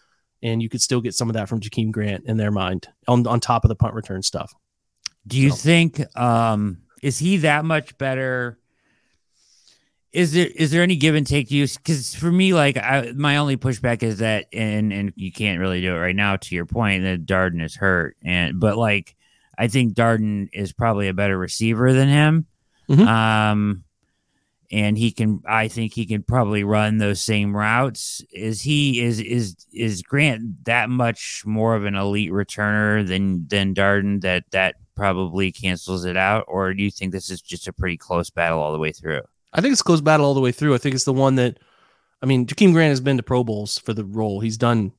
[0.45, 3.27] and you could still get some of that from Jakeem Grant in their mind on
[3.27, 4.53] on top of the punt return stuff.
[5.27, 8.59] Do you So- think um is he that much better?
[10.13, 11.67] Is there is there any give and take to you?
[11.67, 15.81] Because for me, like I, my only pushback is that, and and you can't really
[15.81, 16.37] do it right now.
[16.37, 19.17] To your point, that Darden is hurt, and but like
[19.57, 22.47] I think Darden is probably a better receiver than him.
[22.91, 23.07] Mhm.
[23.07, 23.85] Um,
[24.71, 25.43] and he can.
[25.49, 28.23] I think he can probably run those same routes.
[28.33, 33.75] Is he is is is Grant that much more of an elite returner than than
[33.75, 37.73] Darden that that probably cancels it out, or do you think this is just a
[37.73, 39.23] pretty close battle all the way through?
[39.53, 40.75] I think it's a close battle all the way through.
[40.75, 41.59] I think it's the one that,
[42.23, 44.41] I mean, Jakeem Grant has been to Pro Bowls for the role.
[44.41, 44.93] He's done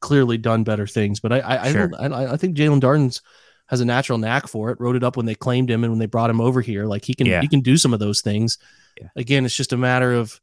[0.00, 1.88] clearly done better things, but I I I, Sure.
[1.88, 3.20] don't, I, I think Jaelon Darden's
[3.66, 4.80] has a natural knack for it.
[4.80, 6.86] Wrote it up when they claimed him and when they brought him over here.
[6.86, 7.40] Like he can Yeah.
[7.40, 8.58] he can do some of those things.
[9.00, 9.08] Yeah.
[9.16, 10.40] Again, it's just a matter of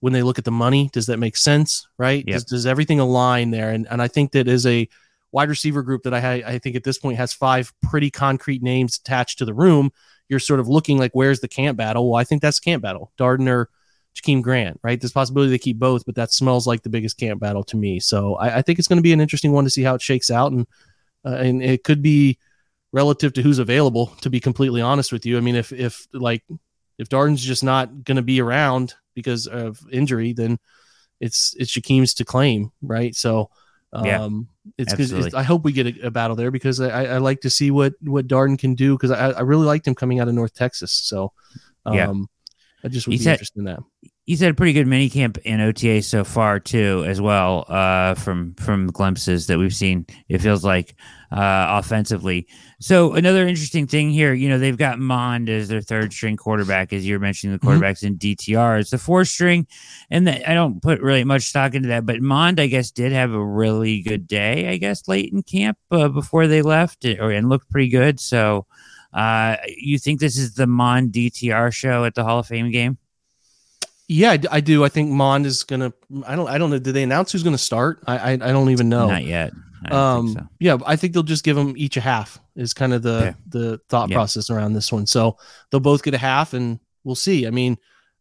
[0.00, 1.88] when they look at the money, does that make sense?
[1.98, 2.22] Right?
[2.26, 2.34] Yep.
[2.34, 3.70] Does, does everything align there?
[3.70, 4.88] And and I think that is a
[5.32, 8.98] wide receiver group that I I think at this point has five pretty concrete names
[8.98, 9.90] attached to the room.
[10.28, 12.10] You're sort of looking like where's the camp battle?
[12.10, 13.12] Well, I think that's camp battle.
[13.18, 13.70] Darden or
[14.14, 15.00] Jakeem Grant, right?
[15.00, 18.00] There's possibility they keep both, but that smells like the biggest camp battle to me.
[18.00, 20.02] So I, I think it's going to be an interesting one to see how it
[20.02, 20.66] shakes out, and
[21.24, 22.38] uh, and it could be
[22.92, 24.12] relative to who's available.
[24.22, 26.42] To be completely honest with you, I mean, if if like
[26.98, 30.58] if Darden's just not going to be around because of injury, then
[31.20, 33.14] it's it's Jakeem's to claim, right?
[33.14, 33.50] So.
[34.04, 35.26] Yeah, Um, it's, 'cause absolutely.
[35.28, 37.70] it's I hope we get a, a battle there because I, I like to see
[37.70, 40.52] what what Darden can do because I, I really liked him coming out of North
[40.54, 40.92] Texas.
[40.92, 41.32] So,
[41.86, 42.12] um, Yeah.
[42.84, 43.80] I just would He be said- interested in that.
[44.28, 47.64] He's had a pretty good mini camp in OTA so far too, as well.
[47.66, 50.94] Uh, from from glimpses that we've seen, it feels like
[51.32, 52.46] uh, offensively.
[52.78, 56.92] So another interesting thing here, you know, they've got Mond as their third string quarterback,
[56.92, 57.78] as you're mentioning the Mhm.
[57.80, 58.78] quarterbacks in DTR.
[58.80, 59.66] It's the fourth string,
[60.10, 62.04] and the, I don't put really much stock into that.
[62.04, 64.68] But Mond, I guess, did have a really good day.
[64.68, 68.20] I guess late in camp uh, before they left, or and looked pretty good.
[68.20, 68.66] So.
[69.10, 72.98] Uh, you think this is the Mond DTR show at the Hall of Fame game?
[74.08, 74.84] Yeah, I do.
[74.84, 75.92] I think Mond is gonna.
[76.26, 76.48] I don't.
[76.48, 76.78] I don't know.
[76.78, 78.00] Did they announce who's gonna start?
[78.06, 79.06] I I, I don't even know.
[79.08, 79.52] Not yet.
[79.90, 80.40] Um, so.
[80.58, 82.40] yeah, I think they'll just give them each a half.
[82.56, 83.34] Is kind of the Okay.
[83.48, 84.16] the thought Yeah.
[84.16, 85.06] process around this one.
[85.06, 85.36] So
[85.70, 87.46] they'll both get a half, and we'll see.
[87.46, 87.76] I mean,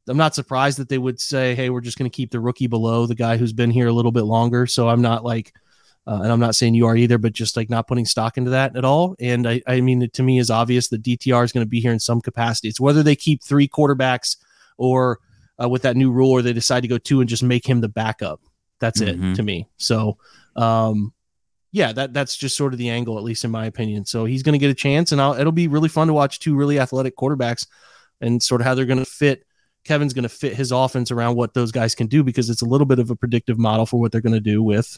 [0.09, 2.67] I'm not surprised that they would say, "Hey, we're just going to keep the rookie
[2.67, 5.53] below the guy who's been here a little bit longer." So I'm not like,
[6.05, 8.51] uh, and I'm not saying you are either, but just like not putting stock into
[8.51, 9.15] that at all.
[9.21, 11.79] And I, I mean, it to me is obvious that DTR is going to be
[11.79, 12.67] here in some capacity.
[12.67, 14.35] It's whether they keep three quarterbacks
[14.77, 15.19] or
[15.61, 17.81] uh, with that new rule, or they decide to go two and just make him
[17.81, 18.41] the backup.
[18.79, 19.31] That's Mhm.
[19.33, 19.67] it to me.
[19.77, 20.17] So,
[20.55, 21.13] um,
[21.71, 24.05] yeah, that that's just sort of the angle, at least in my opinion.
[24.05, 26.39] So he's going to get a chance, and I'll, it'll be really fun to watch
[26.39, 27.67] two really athletic quarterbacks
[28.21, 29.43] and sort of how they're going to fit.
[29.83, 32.65] Kevin's going to fit his offense around what those guys can do because it's a
[32.65, 34.97] little bit of a predictive model for what they're going to do with,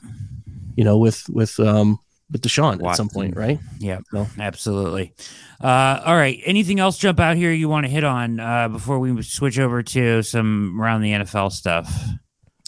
[0.76, 2.00] you know, with with um
[2.32, 3.60] with Deshaun at some point, right?
[3.80, 5.13] Yeah, So- absolutely.
[5.62, 6.39] Uh, all right.
[6.46, 9.84] Anything else jump out here you want to hit on uh, before we switch over
[9.84, 11.92] to some around the NFL stuff?
[12.08, 12.13] I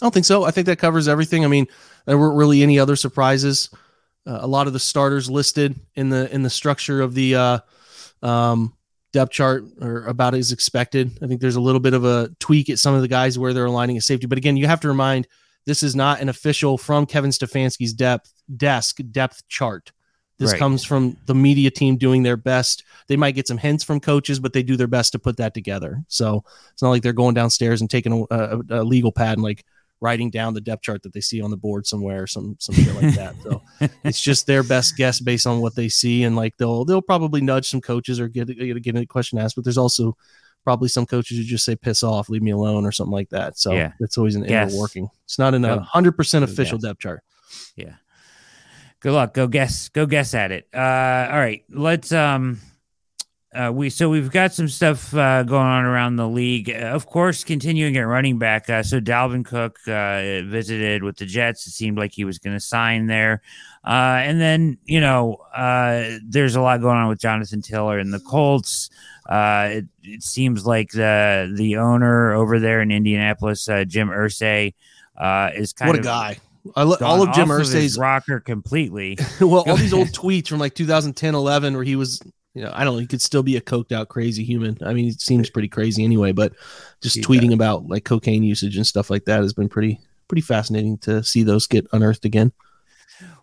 [0.00, 0.44] don't think so.
[0.44, 1.44] I think that covers everything.
[1.44, 1.66] I mean,
[2.06, 3.70] there weren't really any other surprises.
[4.26, 7.58] Uh, a lot of the starters listed in the in the structure of the uh,
[8.22, 8.74] um,
[9.12, 11.18] depth chart are about as expected.
[11.22, 13.52] I think there's a little bit of a tweak at some of the guys where
[13.52, 14.26] they're aligning a safety.
[14.26, 15.28] But again, you have to remind
[15.66, 19.92] this is not an official from Kevin Stefanski's depth desk depth chart.
[20.38, 20.58] This Right.
[20.58, 22.82] comes from the media team doing their best.
[23.06, 25.54] They might get some hints from coaches, but they do their best to put that
[25.54, 26.02] together.
[26.08, 29.42] So it's not like they're going downstairs and taking a, a, a legal pad and
[29.42, 29.64] like
[30.00, 32.74] writing down the depth chart that they see on the board somewhere, or some some
[32.74, 33.36] shit like that.
[33.44, 33.62] So
[34.04, 37.40] it's just their best guess based on what they see, and like they'll they'll probably
[37.40, 39.54] nudge some coaches or get get, get a question asked.
[39.54, 40.16] But there's also
[40.64, 43.58] probably some coaches who just say "piss off, leave me alone" or something like that.
[43.58, 43.92] So Yeah.
[44.00, 44.74] that's always an Guess.
[44.74, 45.08] working.
[45.24, 46.88] It's not in a hundred percent official guess.
[46.90, 47.22] depth chart.
[47.76, 47.94] Yeah.
[49.00, 49.34] Good luck.
[49.34, 49.88] Go guess.
[49.88, 50.68] Go guess at it.
[50.72, 51.64] Uh, all right.
[51.68, 52.60] Let's um
[53.54, 56.70] uh, we so we've got some stuff uh, going on around the league.
[56.70, 58.70] Uh, of course, continuing at running back.
[58.70, 61.66] Uh, so Dalvin Cook uh, visited with the Jets.
[61.66, 63.42] It seemed like he was going to sign there,
[63.84, 68.12] uh, and then you know uh, there's a lot going on with Jonathan Taylor and
[68.12, 68.90] the Colts.
[69.28, 74.74] Uh, it, it seems like the the owner over there in Indianapolis, uh, Jim Irsay,
[75.16, 76.38] uh, is kind What a of guy!
[76.76, 79.18] I lo- all of Jim Irsay's rocker completely.
[79.40, 82.20] well, all these old tweets from like 2010, 11, where he was,
[82.54, 84.76] you know, I don't know, he could still be a coked out crazy human.
[84.84, 86.52] I mean, it seems pretty crazy anyway, but
[87.00, 87.22] just Yeah.
[87.24, 91.22] tweeting about like cocaine usage and stuff like that has been pretty, pretty fascinating to
[91.24, 92.52] see those get unearthed again.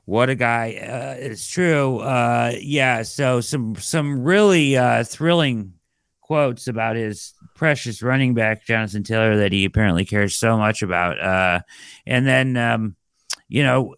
[0.05, 0.73] What a guy!
[0.75, 1.99] Uh, it's true.
[1.99, 3.03] Uh, yeah.
[3.03, 5.73] So some some really uh, thrilling
[6.21, 11.19] quotes about his precious running back Jonathan Taylor that he apparently cares so much about.
[11.19, 11.59] Uh,
[12.07, 12.95] and then um,
[13.47, 13.95] you know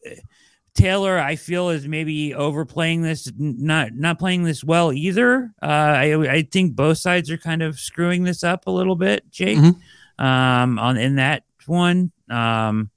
[0.73, 5.51] Taylor, I feel, is maybe overplaying this, not not playing this well either.
[5.61, 9.29] Uh, I I think both sides are kind of screwing this up a little bit,
[9.31, 9.57] Jake.
[9.57, 10.25] Mm-hmm.
[10.25, 12.89] Um, on in that one, um,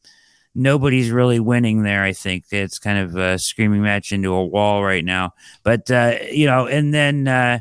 [0.54, 2.02] nobody's really winning there.
[2.02, 5.34] I think it's kind of a screaming match into a wall right now.
[5.62, 7.58] But uh, you know, and then uh,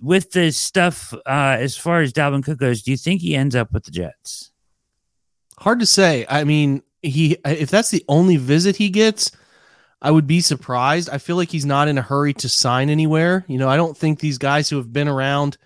[0.00, 3.56] with the stuff uh, as far as Dalvin Cook goes, do you think he ends
[3.56, 4.52] up with the Jets?
[5.58, 6.26] Hard to say.
[6.28, 9.30] I mean, he if that's the only visit he gets,
[10.00, 11.08] I would be surprised.
[11.10, 13.44] I feel like he's not in a hurry to sign anywhere.
[13.48, 15.56] You know, I don't think these guys who have been around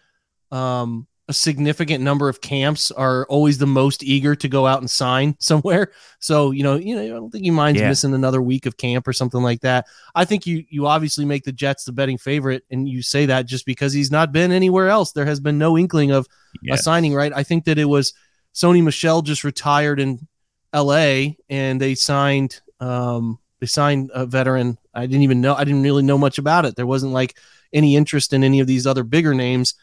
[0.50, 4.88] um, a significant number of camps are always the most eager to go out and
[4.88, 5.92] sign somewhere.
[6.20, 7.88] So, you know, you know, I don't think he minds yeah.
[7.88, 9.86] missing another week of camp or something like that.
[10.14, 13.46] I think you you obviously make the Jets the betting favorite, and you say that
[13.46, 15.12] just because he's not been anywhere else.
[15.12, 16.26] There has been no inkling of
[16.62, 16.80] yes.
[16.80, 17.32] a signing, right?
[17.34, 18.14] I think that it was
[18.54, 20.26] Sony Michel just retired in
[20.72, 21.36] L.A.
[21.48, 24.78] and they signed um, they signed a veteran.
[24.94, 25.54] I didn't even know.
[25.54, 26.76] I didn't really know much about it.
[26.76, 27.36] There wasn't like
[27.72, 29.74] any interest in any of these other bigger names.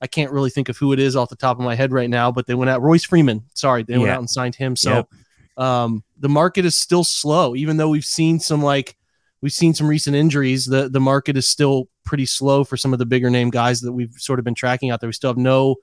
[0.00, 2.10] I can't really think of who it is off the top of my head right
[2.10, 3.44] now, but they went out Royce Freeman.
[3.54, 4.76] Sorry, they went out and signed him.
[4.76, 5.08] So yep.
[5.56, 8.96] um, the market is still slow, even though we've seen some like
[9.40, 10.66] we've seen some recent injuries.
[10.66, 13.92] The the market is still pretty slow for some of the bigger name guys that
[13.92, 15.08] we've sort of been tracking out there.
[15.08, 15.76] We still have no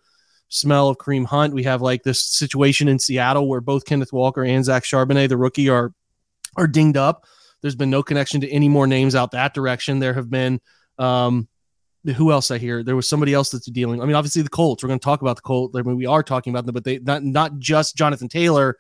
[0.52, 1.54] smell of Kareem Hunt.
[1.54, 5.38] We have like this situation in Seattle where both Kenneth Walker and Zach Charbonnet, the
[5.38, 5.94] rookie, are
[6.56, 7.26] are dinged up.
[7.62, 10.00] There's been no connection to any more names out that direction.
[10.00, 10.60] There have been
[11.00, 11.48] um,
[12.16, 12.84] who else I hear?
[12.84, 14.02] There was somebody else that's dealing.
[14.02, 14.84] I mean, obviously the Colts.
[14.84, 15.76] We're going to talk about the Colts.
[15.76, 18.78] I mean, we are talking about them, but they not not just Jonathan Taylor.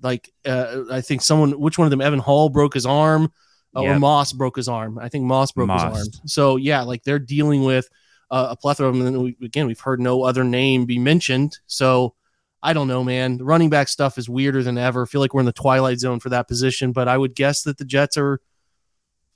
[0.00, 2.00] Like uh, I think someone, which one of them?
[2.00, 3.30] Evan Hull broke his arm,
[3.76, 3.96] uh, yep.
[3.96, 4.98] or Moss broke his arm.
[4.98, 5.98] I think Moss broke Moss.
[5.98, 6.28] his arm.
[6.28, 7.88] So yeah, like they're dealing with
[8.32, 9.06] uh, a plethora of them.
[9.06, 11.58] And we, again, we've heard no other name be mentioned.
[11.66, 12.14] So
[12.62, 13.36] I don't know, man.
[13.36, 15.02] The running back stuff is weirder than ever.
[15.02, 17.62] I feel like we're in the twilight zone for that position, but I would guess
[17.64, 18.40] that the Jets are,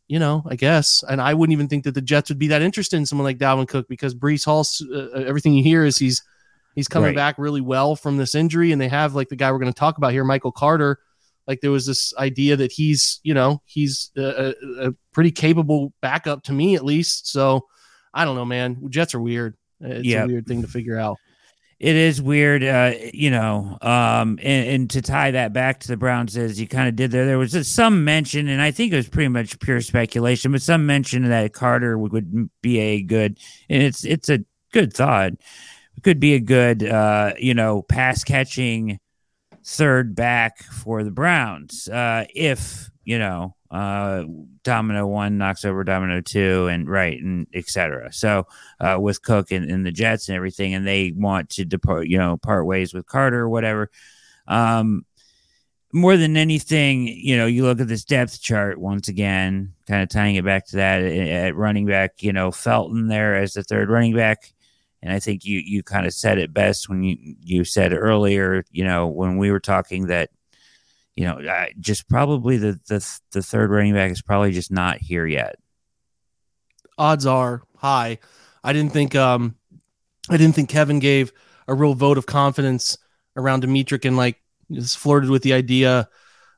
[0.09, 1.05] you know, I guess.
[1.07, 3.39] And I wouldn't even think that the Jets would be that interested in someone like
[3.39, 6.23] Dalvin Cook because Breece Hall, uh, everything you hear is he's
[6.75, 7.17] he's coming right.
[7.17, 9.79] back really well from this injury, and they have like the guy we're going to
[9.79, 11.01] talk about here, Michael Carter.
[11.47, 16.43] Like there was this idea that he's, you know, he's a, a pretty capable backup
[16.45, 17.29] to me at least.
[17.29, 17.67] So
[18.17, 18.89] I don't know, man.
[18.89, 19.57] Jets are weird.
[19.81, 20.25] It's yep.
[20.25, 21.19] a weird thing to figure out.
[21.79, 23.77] It is weird, uh, you know.
[23.83, 27.11] Um, and, and, to tie that back to the Browns, as you kind of did
[27.11, 30.63] there, there was some mention, and I think it was pretty much pure speculation, but
[30.63, 35.33] some mention that Carter would, would be a good, and it's it's a good thought.
[35.33, 38.99] It could be a good, uh, you know, pass catching
[39.63, 44.25] third back for the Browns uh, if you know uh,
[44.63, 48.47] domino one knocks over domino two and right and etc so
[48.81, 52.19] uh, with cook and, and, the jets and everything and they want to depart you
[52.19, 53.91] know part ways with carter or whatever
[54.49, 55.05] um,
[55.93, 60.09] more than anything you know you look at this depth chart once again kind of
[60.09, 63.89] tying it back to that at running back you know felton there as the third
[63.89, 64.53] running back.
[65.03, 68.65] And I think you you kind of said it best when you you said earlier,
[68.73, 70.31] you know, when we were talking that
[71.17, 71.41] you know,
[71.81, 75.57] just probably the, the the third running back is probably just not here yet.
[76.99, 78.19] Odds are high.
[78.63, 79.57] I didn't think um
[80.29, 81.33] I didn't think Kevin gave
[81.67, 82.99] a real vote of confidence
[83.35, 86.09] around Demetric and like just flirted with the idea.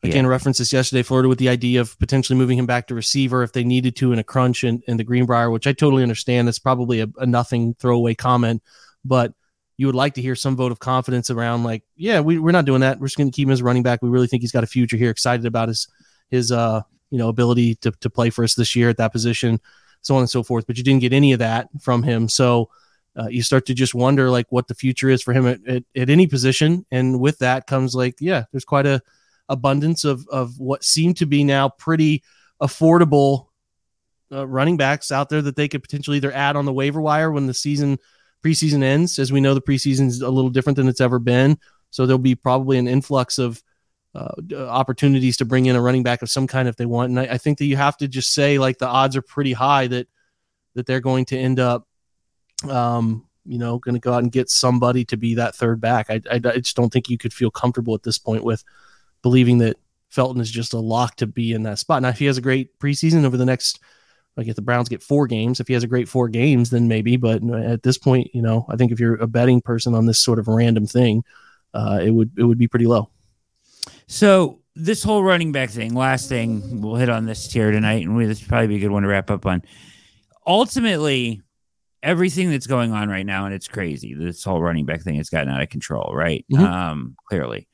[0.05, 0.31] Again, yeah.
[0.31, 3.53] reference this yesterday, flirted with the idea of potentially moving him back to receiver if
[3.53, 6.47] they needed to in a crunch in, in the Greenbrier, which I totally understand.
[6.47, 8.63] That's probably a, a nothing throwaway comment,
[9.05, 9.33] but
[9.79, 12.65] you would like to hear some vote of confidence around like, yeah, we, we're not
[12.65, 12.99] doing that.
[12.99, 14.03] We're just going to keep him as running back.
[14.03, 15.09] We really think he's got a future here.
[15.09, 15.87] Excited about his,
[16.31, 19.61] his, uh, you know, ability to, to play for us this year at that position,
[20.03, 20.67] so on and so forth.
[20.67, 22.29] But you didn't get any of that from him.
[22.29, 22.69] So,
[23.17, 25.83] uh, you start to just wonder like what the future is for him at, at,
[25.97, 26.85] at, any position.
[26.93, 29.01] And with that comes like, yeah, there's quite a
[29.49, 32.23] abundance of, of what seem to be now pretty
[32.63, 33.47] affordable
[34.31, 37.33] uh, running backs out there that they could potentially either add on the waiver wire
[37.33, 37.99] when the season
[38.45, 39.19] preseason ends.
[39.19, 41.59] As we know, the preseason is a little different than it's ever been.
[41.91, 43.63] So there'll be probably an influx of
[44.15, 47.11] uh, opportunities to bring in a running back of some kind if they want.
[47.11, 49.53] And I, I, think that you have to just say like the odds are pretty
[49.53, 50.09] high that
[50.75, 51.87] that they're going to end up,
[52.69, 56.09] um, you know, going to go out and get somebody to be that third back.
[56.09, 58.65] I, I, I just don't think you could feel comfortable at this point with
[59.23, 59.77] believing that
[60.09, 62.03] Felton is just a lock to be in that spot.
[62.03, 63.81] Now, if he has a great preseason over the next
[64.39, 66.87] like if the Browns get four games, if he has a great four games, then
[66.87, 67.17] maybe.
[67.17, 70.21] But at this point, you know, I think if you're a betting person on this
[70.21, 71.25] sort of random thing,
[71.75, 73.11] uh, it would it would be pretty low.
[74.07, 78.17] So this whole running back thing, last thing we'll hit on this here tonight, and
[78.17, 79.63] we, this would probably be a good one to wrap up on.
[80.47, 81.43] Ultimately,
[82.01, 84.15] everything that's going on right now, and it's crazy.
[84.15, 86.47] This whole running back thing has gotten out of control, right?
[86.51, 86.65] Mm-hmm.
[86.65, 87.67] Um, clearly,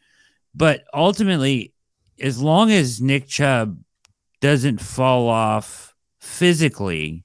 [0.55, 1.75] but ultimately,
[2.19, 3.79] as long as Nick Chubb
[4.41, 5.94] doesn't fall off
[6.25, 7.25] physically,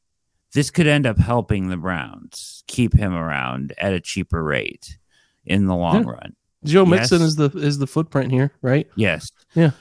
[0.53, 4.97] this could end up helping the Browns keep him around at a cheaper rate
[5.45, 6.11] in the long Yeah.
[6.11, 6.35] run.
[6.65, 6.89] Joe Yes.
[7.11, 8.87] Mixon is the is the footprint here, right?
[8.95, 9.31] Yes.
[9.55, 9.71] Yeah.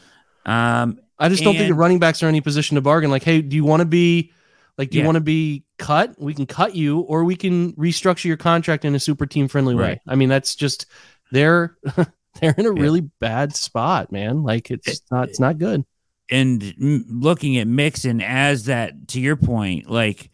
[0.46, 3.10] Um, I just don't think the running backs are in any position to bargain.
[3.10, 4.32] Like, hey, do you want to be
[4.78, 6.14] like, do you want to be cut?
[6.18, 9.74] We can cut you, or we can restructure your contract in a super team friendly
[9.74, 9.82] way.
[9.82, 10.00] Right.
[10.06, 10.86] I mean, that's just
[11.32, 11.76] they're
[12.40, 12.80] they're in a Yeah.
[12.80, 14.44] really bad spot, man.
[14.44, 15.84] Like, it's not it's not good.
[16.30, 20.30] And m- looking at Mixon as that, to your point, like,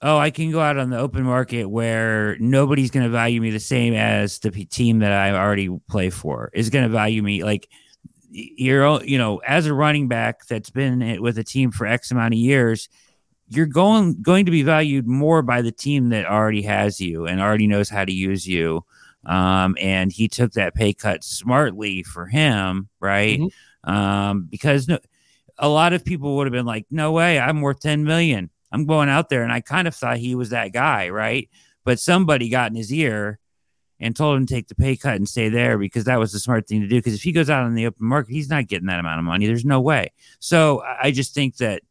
[0.00, 3.50] oh, I can go out on the open market where nobody's going to value me
[3.50, 7.22] the same as the p- team that I already play for is going to value
[7.22, 7.42] me.
[7.42, 7.68] Like,
[8.30, 12.34] you're, you know, as a running back that's been with a team for X amount
[12.34, 12.88] of years,
[13.48, 17.40] you're going going to be valued more by the team that already has you and
[17.40, 18.84] already knows how to use you.
[19.24, 23.40] Um, and he took that pay cut smartly for him, right?
[23.84, 24.98] Um, because no,
[25.58, 28.50] a lot of people would have been like, "No way, I'm worth ten million.
[28.72, 31.48] I'm going out there," and I kind of thought he was that guy, right?
[31.84, 33.38] But somebody got in his ear
[34.00, 36.38] and told him to take the pay cut and stay there because that was the
[36.38, 36.96] smart thing to do.
[36.96, 39.24] Because if he goes out on the open market, he's not getting that amount of
[39.24, 39.46] money.
[39.46, 40.12] There's no way.
[40.38, 41.82] So I just think that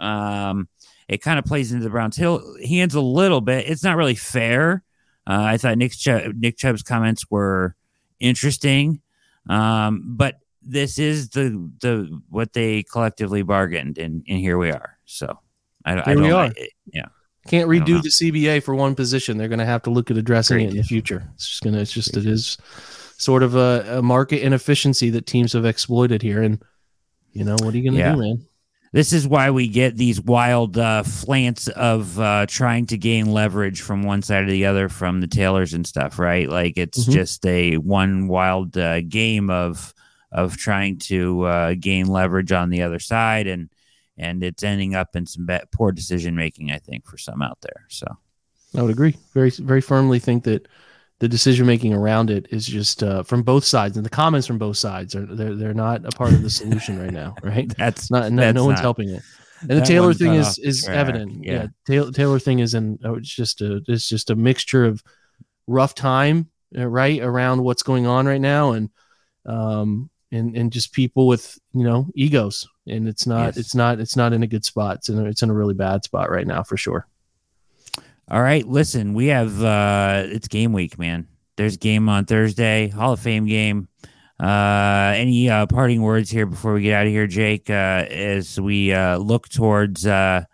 [0.00, 0.68] um,
[1.08, 3.68] it kind of plays into the Browns' hill hands a little bit.
[3.68, 4.82] It's not really fair.
[5.26, 5.92] Uh, I thought Nick
[6.34, 7.74] Nick Chubb's comments were
[8.20, 9.00] interesting,
[9.48, 14.98] um, but this is the the what they collectively bargained, and and here we are.
[15.04, 15.38] So
[15.84, 16.22] I, I Here don't.
[16.24, 16.44] we are.
[16.46, 17.06] I- yeah,
[17.48, 19.36] Can't I redo the CBA for one position.
[19.36, 21.28] They're going to have to look at addressing it in the future.
[21.34, 21.80] It's just going to.
[21.80, 22.56] It's just it is
[23.16, 26.62] sort of a, a market inefficiency that teams have exploited here, and
[27.32, 28.14] you know what are you going to Yeah.
[28.14, 28.46] do, man?
[28.92, 33.80] this is why we get these wild uh, flants of uh, trying to gain leverage
[33.82, 36.48] from one side or the other from the Taylors and stuff, right?
[36.48, 37.12] Like it's Mhm.
[37.12, 39.92] just a one wild uh, game of
[40.34, 43.70] of trying to uh, gain leverage on the other side, and
[44.18, 47.58] and it's ending up in some bad, poor decision making, I think, for some out
[47.62, 47.86] there.
[47.88, 48.06] So
[48.76, 49.16] I would agree.
[49.32, 50.68] Very, very firmly think that
[51.20, 54.58] the decision making around it is just uh, from both sides, and the comments from
[54.58, 57.72] both sides are they're they're not a part of the solution right now, right?
[57.78, 58.30] that's not.
[58.32, 59.22] No, That's no one's not- helping it.
[59.60, 61.42] And the Taylor thing is is track, evident.
[61.44, 61.52] yeah.
[61.52, 62.98] Yeah, Taylor, Taylor thing is in.
[63.04, 65.02] Oh, it's just a it's just a mixture of
[65.66, 68.90] rough time, uh, right, around what's going on right now, and
[69.46, 73.56] um and and just people with you know egos, and it's not Yes.
[73.56, 74.96] it's not it's not in a good spot.
[74.96, 77.06] It's in a, it's in a really bad spot right now for sure.
[78.30, 81.28] All right, listen, we have uh it's game week, man.
[81.56, 83.88] There's game on Thursday, Hall of Fame game.
[84.40, 88.60] Uh any uh parting words here before we get out of here, Jake, uh as
[88.60, 90.44] we uh look towards uh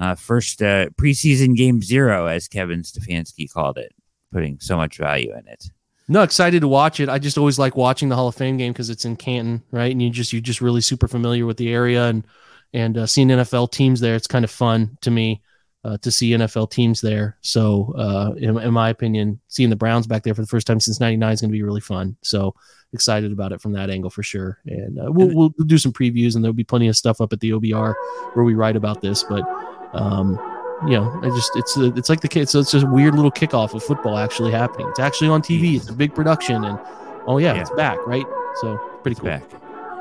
[0.00, 3.92] uh first uh preseason game 0 as Kevin Stefanski called it,
[4.32, 5.70] putting so much value in it.
[6.10, 7.08] No, excited to watch it.
[7.08, 9.92] I just always like watching the Hall of Fame game because it's in Canton, right?
[9.92, 12.26] And you just you're just really super familiar with the area and
[12.74, 14.16] and uh, seeing NFL teams there.
[14.16, 15.40] It's kind of fun to me
[15.84, 17.36] uh, to see NFL teams there.
[17.42, 20.80] So, uh, in, in my opinion, seeing the Browns back there for the first time
[20.80, 22.16] since '99 is going to be really fun.
[22.22, 22.56] So
[22.92, 24.58] excited about it from that angle for sure.
[24.66, 27.38] And uh, we'll we'll do some previews and there'll be plenty of stuff up at
[27.38, 27.94] the OBR
[28.32, 29.22] where we write about this.
[29.22, 29.44] But
[29.92, 30.40] um,
[30.86, 32.50] you know, I just it's a, it's like the kids.
[32.52, 34.88] So it's just a weird little kickoff of football actually happening.
[34.88, 35.76] It's actually on TV.
[35.76, 36.78] It's a big production, and
[37.26, 37.60] oh yeah, Yeah.
[37.60, 38.26] it's back, right?
[38.60, 39.28] So pretty It's cool.
[39.30, 39.42] back.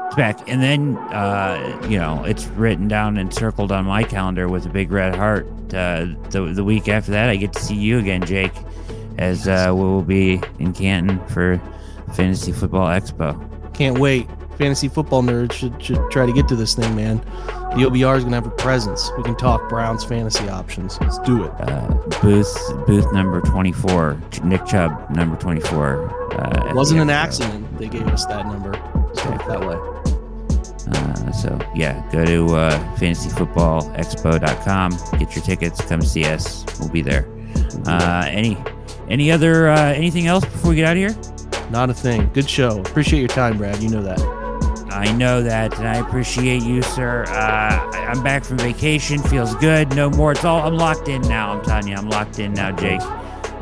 [0.08, 0.50] It's back.
[0.50, 4.70] And then uh, you know, it's written down and circled on my calendar with a
[4.70, 5.46] big red heart.
[5.74, 8.54] Uh, the the week after that I get to see you again, Jake,
[9.18, 11.62] as uh, we will be in Canton for
[12.16, 13.38] Fantasy Football Expo.
[13.76, 14.28] Can't wait.
[14.60, 17.20] Fantasy football nerds should should try to get to this thing, man.
[17.78, 19.10] The OBR is gonna have a presence.
[19.16, 21.00] We can talk Browns fantasy options.
[21.00, 21.52] Let's do it.
[21.62, 21.88] Uh,
[22.22, 22.54] booth
[22.86, 27.78] booth number 24 Nick Chubb number 24 uh, It wasn't an accident.
[27.78, 28.74] They gave us that number.
[29.08, 29.78] Let's put it that way.
[30.92, 36.66] Uh, so yeah, go to uh, fantasyfootballexpo.com, get your tickets, come see us.
[36.82, 37.26] We'll be there.
[37.86, 38.58] Uh, any
[39.08, 41.16] any other uh, anything else before we get out of here?
[41.72, 42.30] Not a thing.
[42.34, 42.82] Good show.
[42.82, 43.82] Appreciate your time, Brad.
[43.82, 44.39] You know that.
[44.92, 47.26] I know that, and I appreciate you, sir.
[47.28, 49.20] Uh, I- I'm back from vacation.
[49.24, 49.96] Feels good.
[49.96, 50.32] No more.
[50.32, 50.66] It's all.
[50.66, 51.52] I'm locked in now.
[51.54, 53.02] I'm telling you, I'm locked in now, Jake.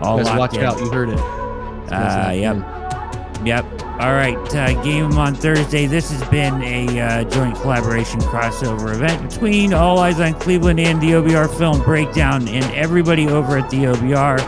[0.02, 0.64] All locked watch in.
[0.64, 0.80] out.
[0.80, 1.20] You heard it.
[1.20, 2.58] Uh, yep.
[3.46, 3.66] Yep.
[4.00, 4.38] All right.
[4.56, 5.86] Uh, game on Thursday.
[5.86, 11.02] This has been a uh, joint collaboration crossover event between All Eyes on Cleveland and
[11.02, 14.40] the OBR Film Breakdown and everybody over at the OBR.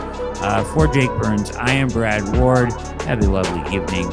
[0.42, 2.72] Uh, for Jake Burns, I am Brad Ward.
[3.02, 4.08] Have a lovely evening.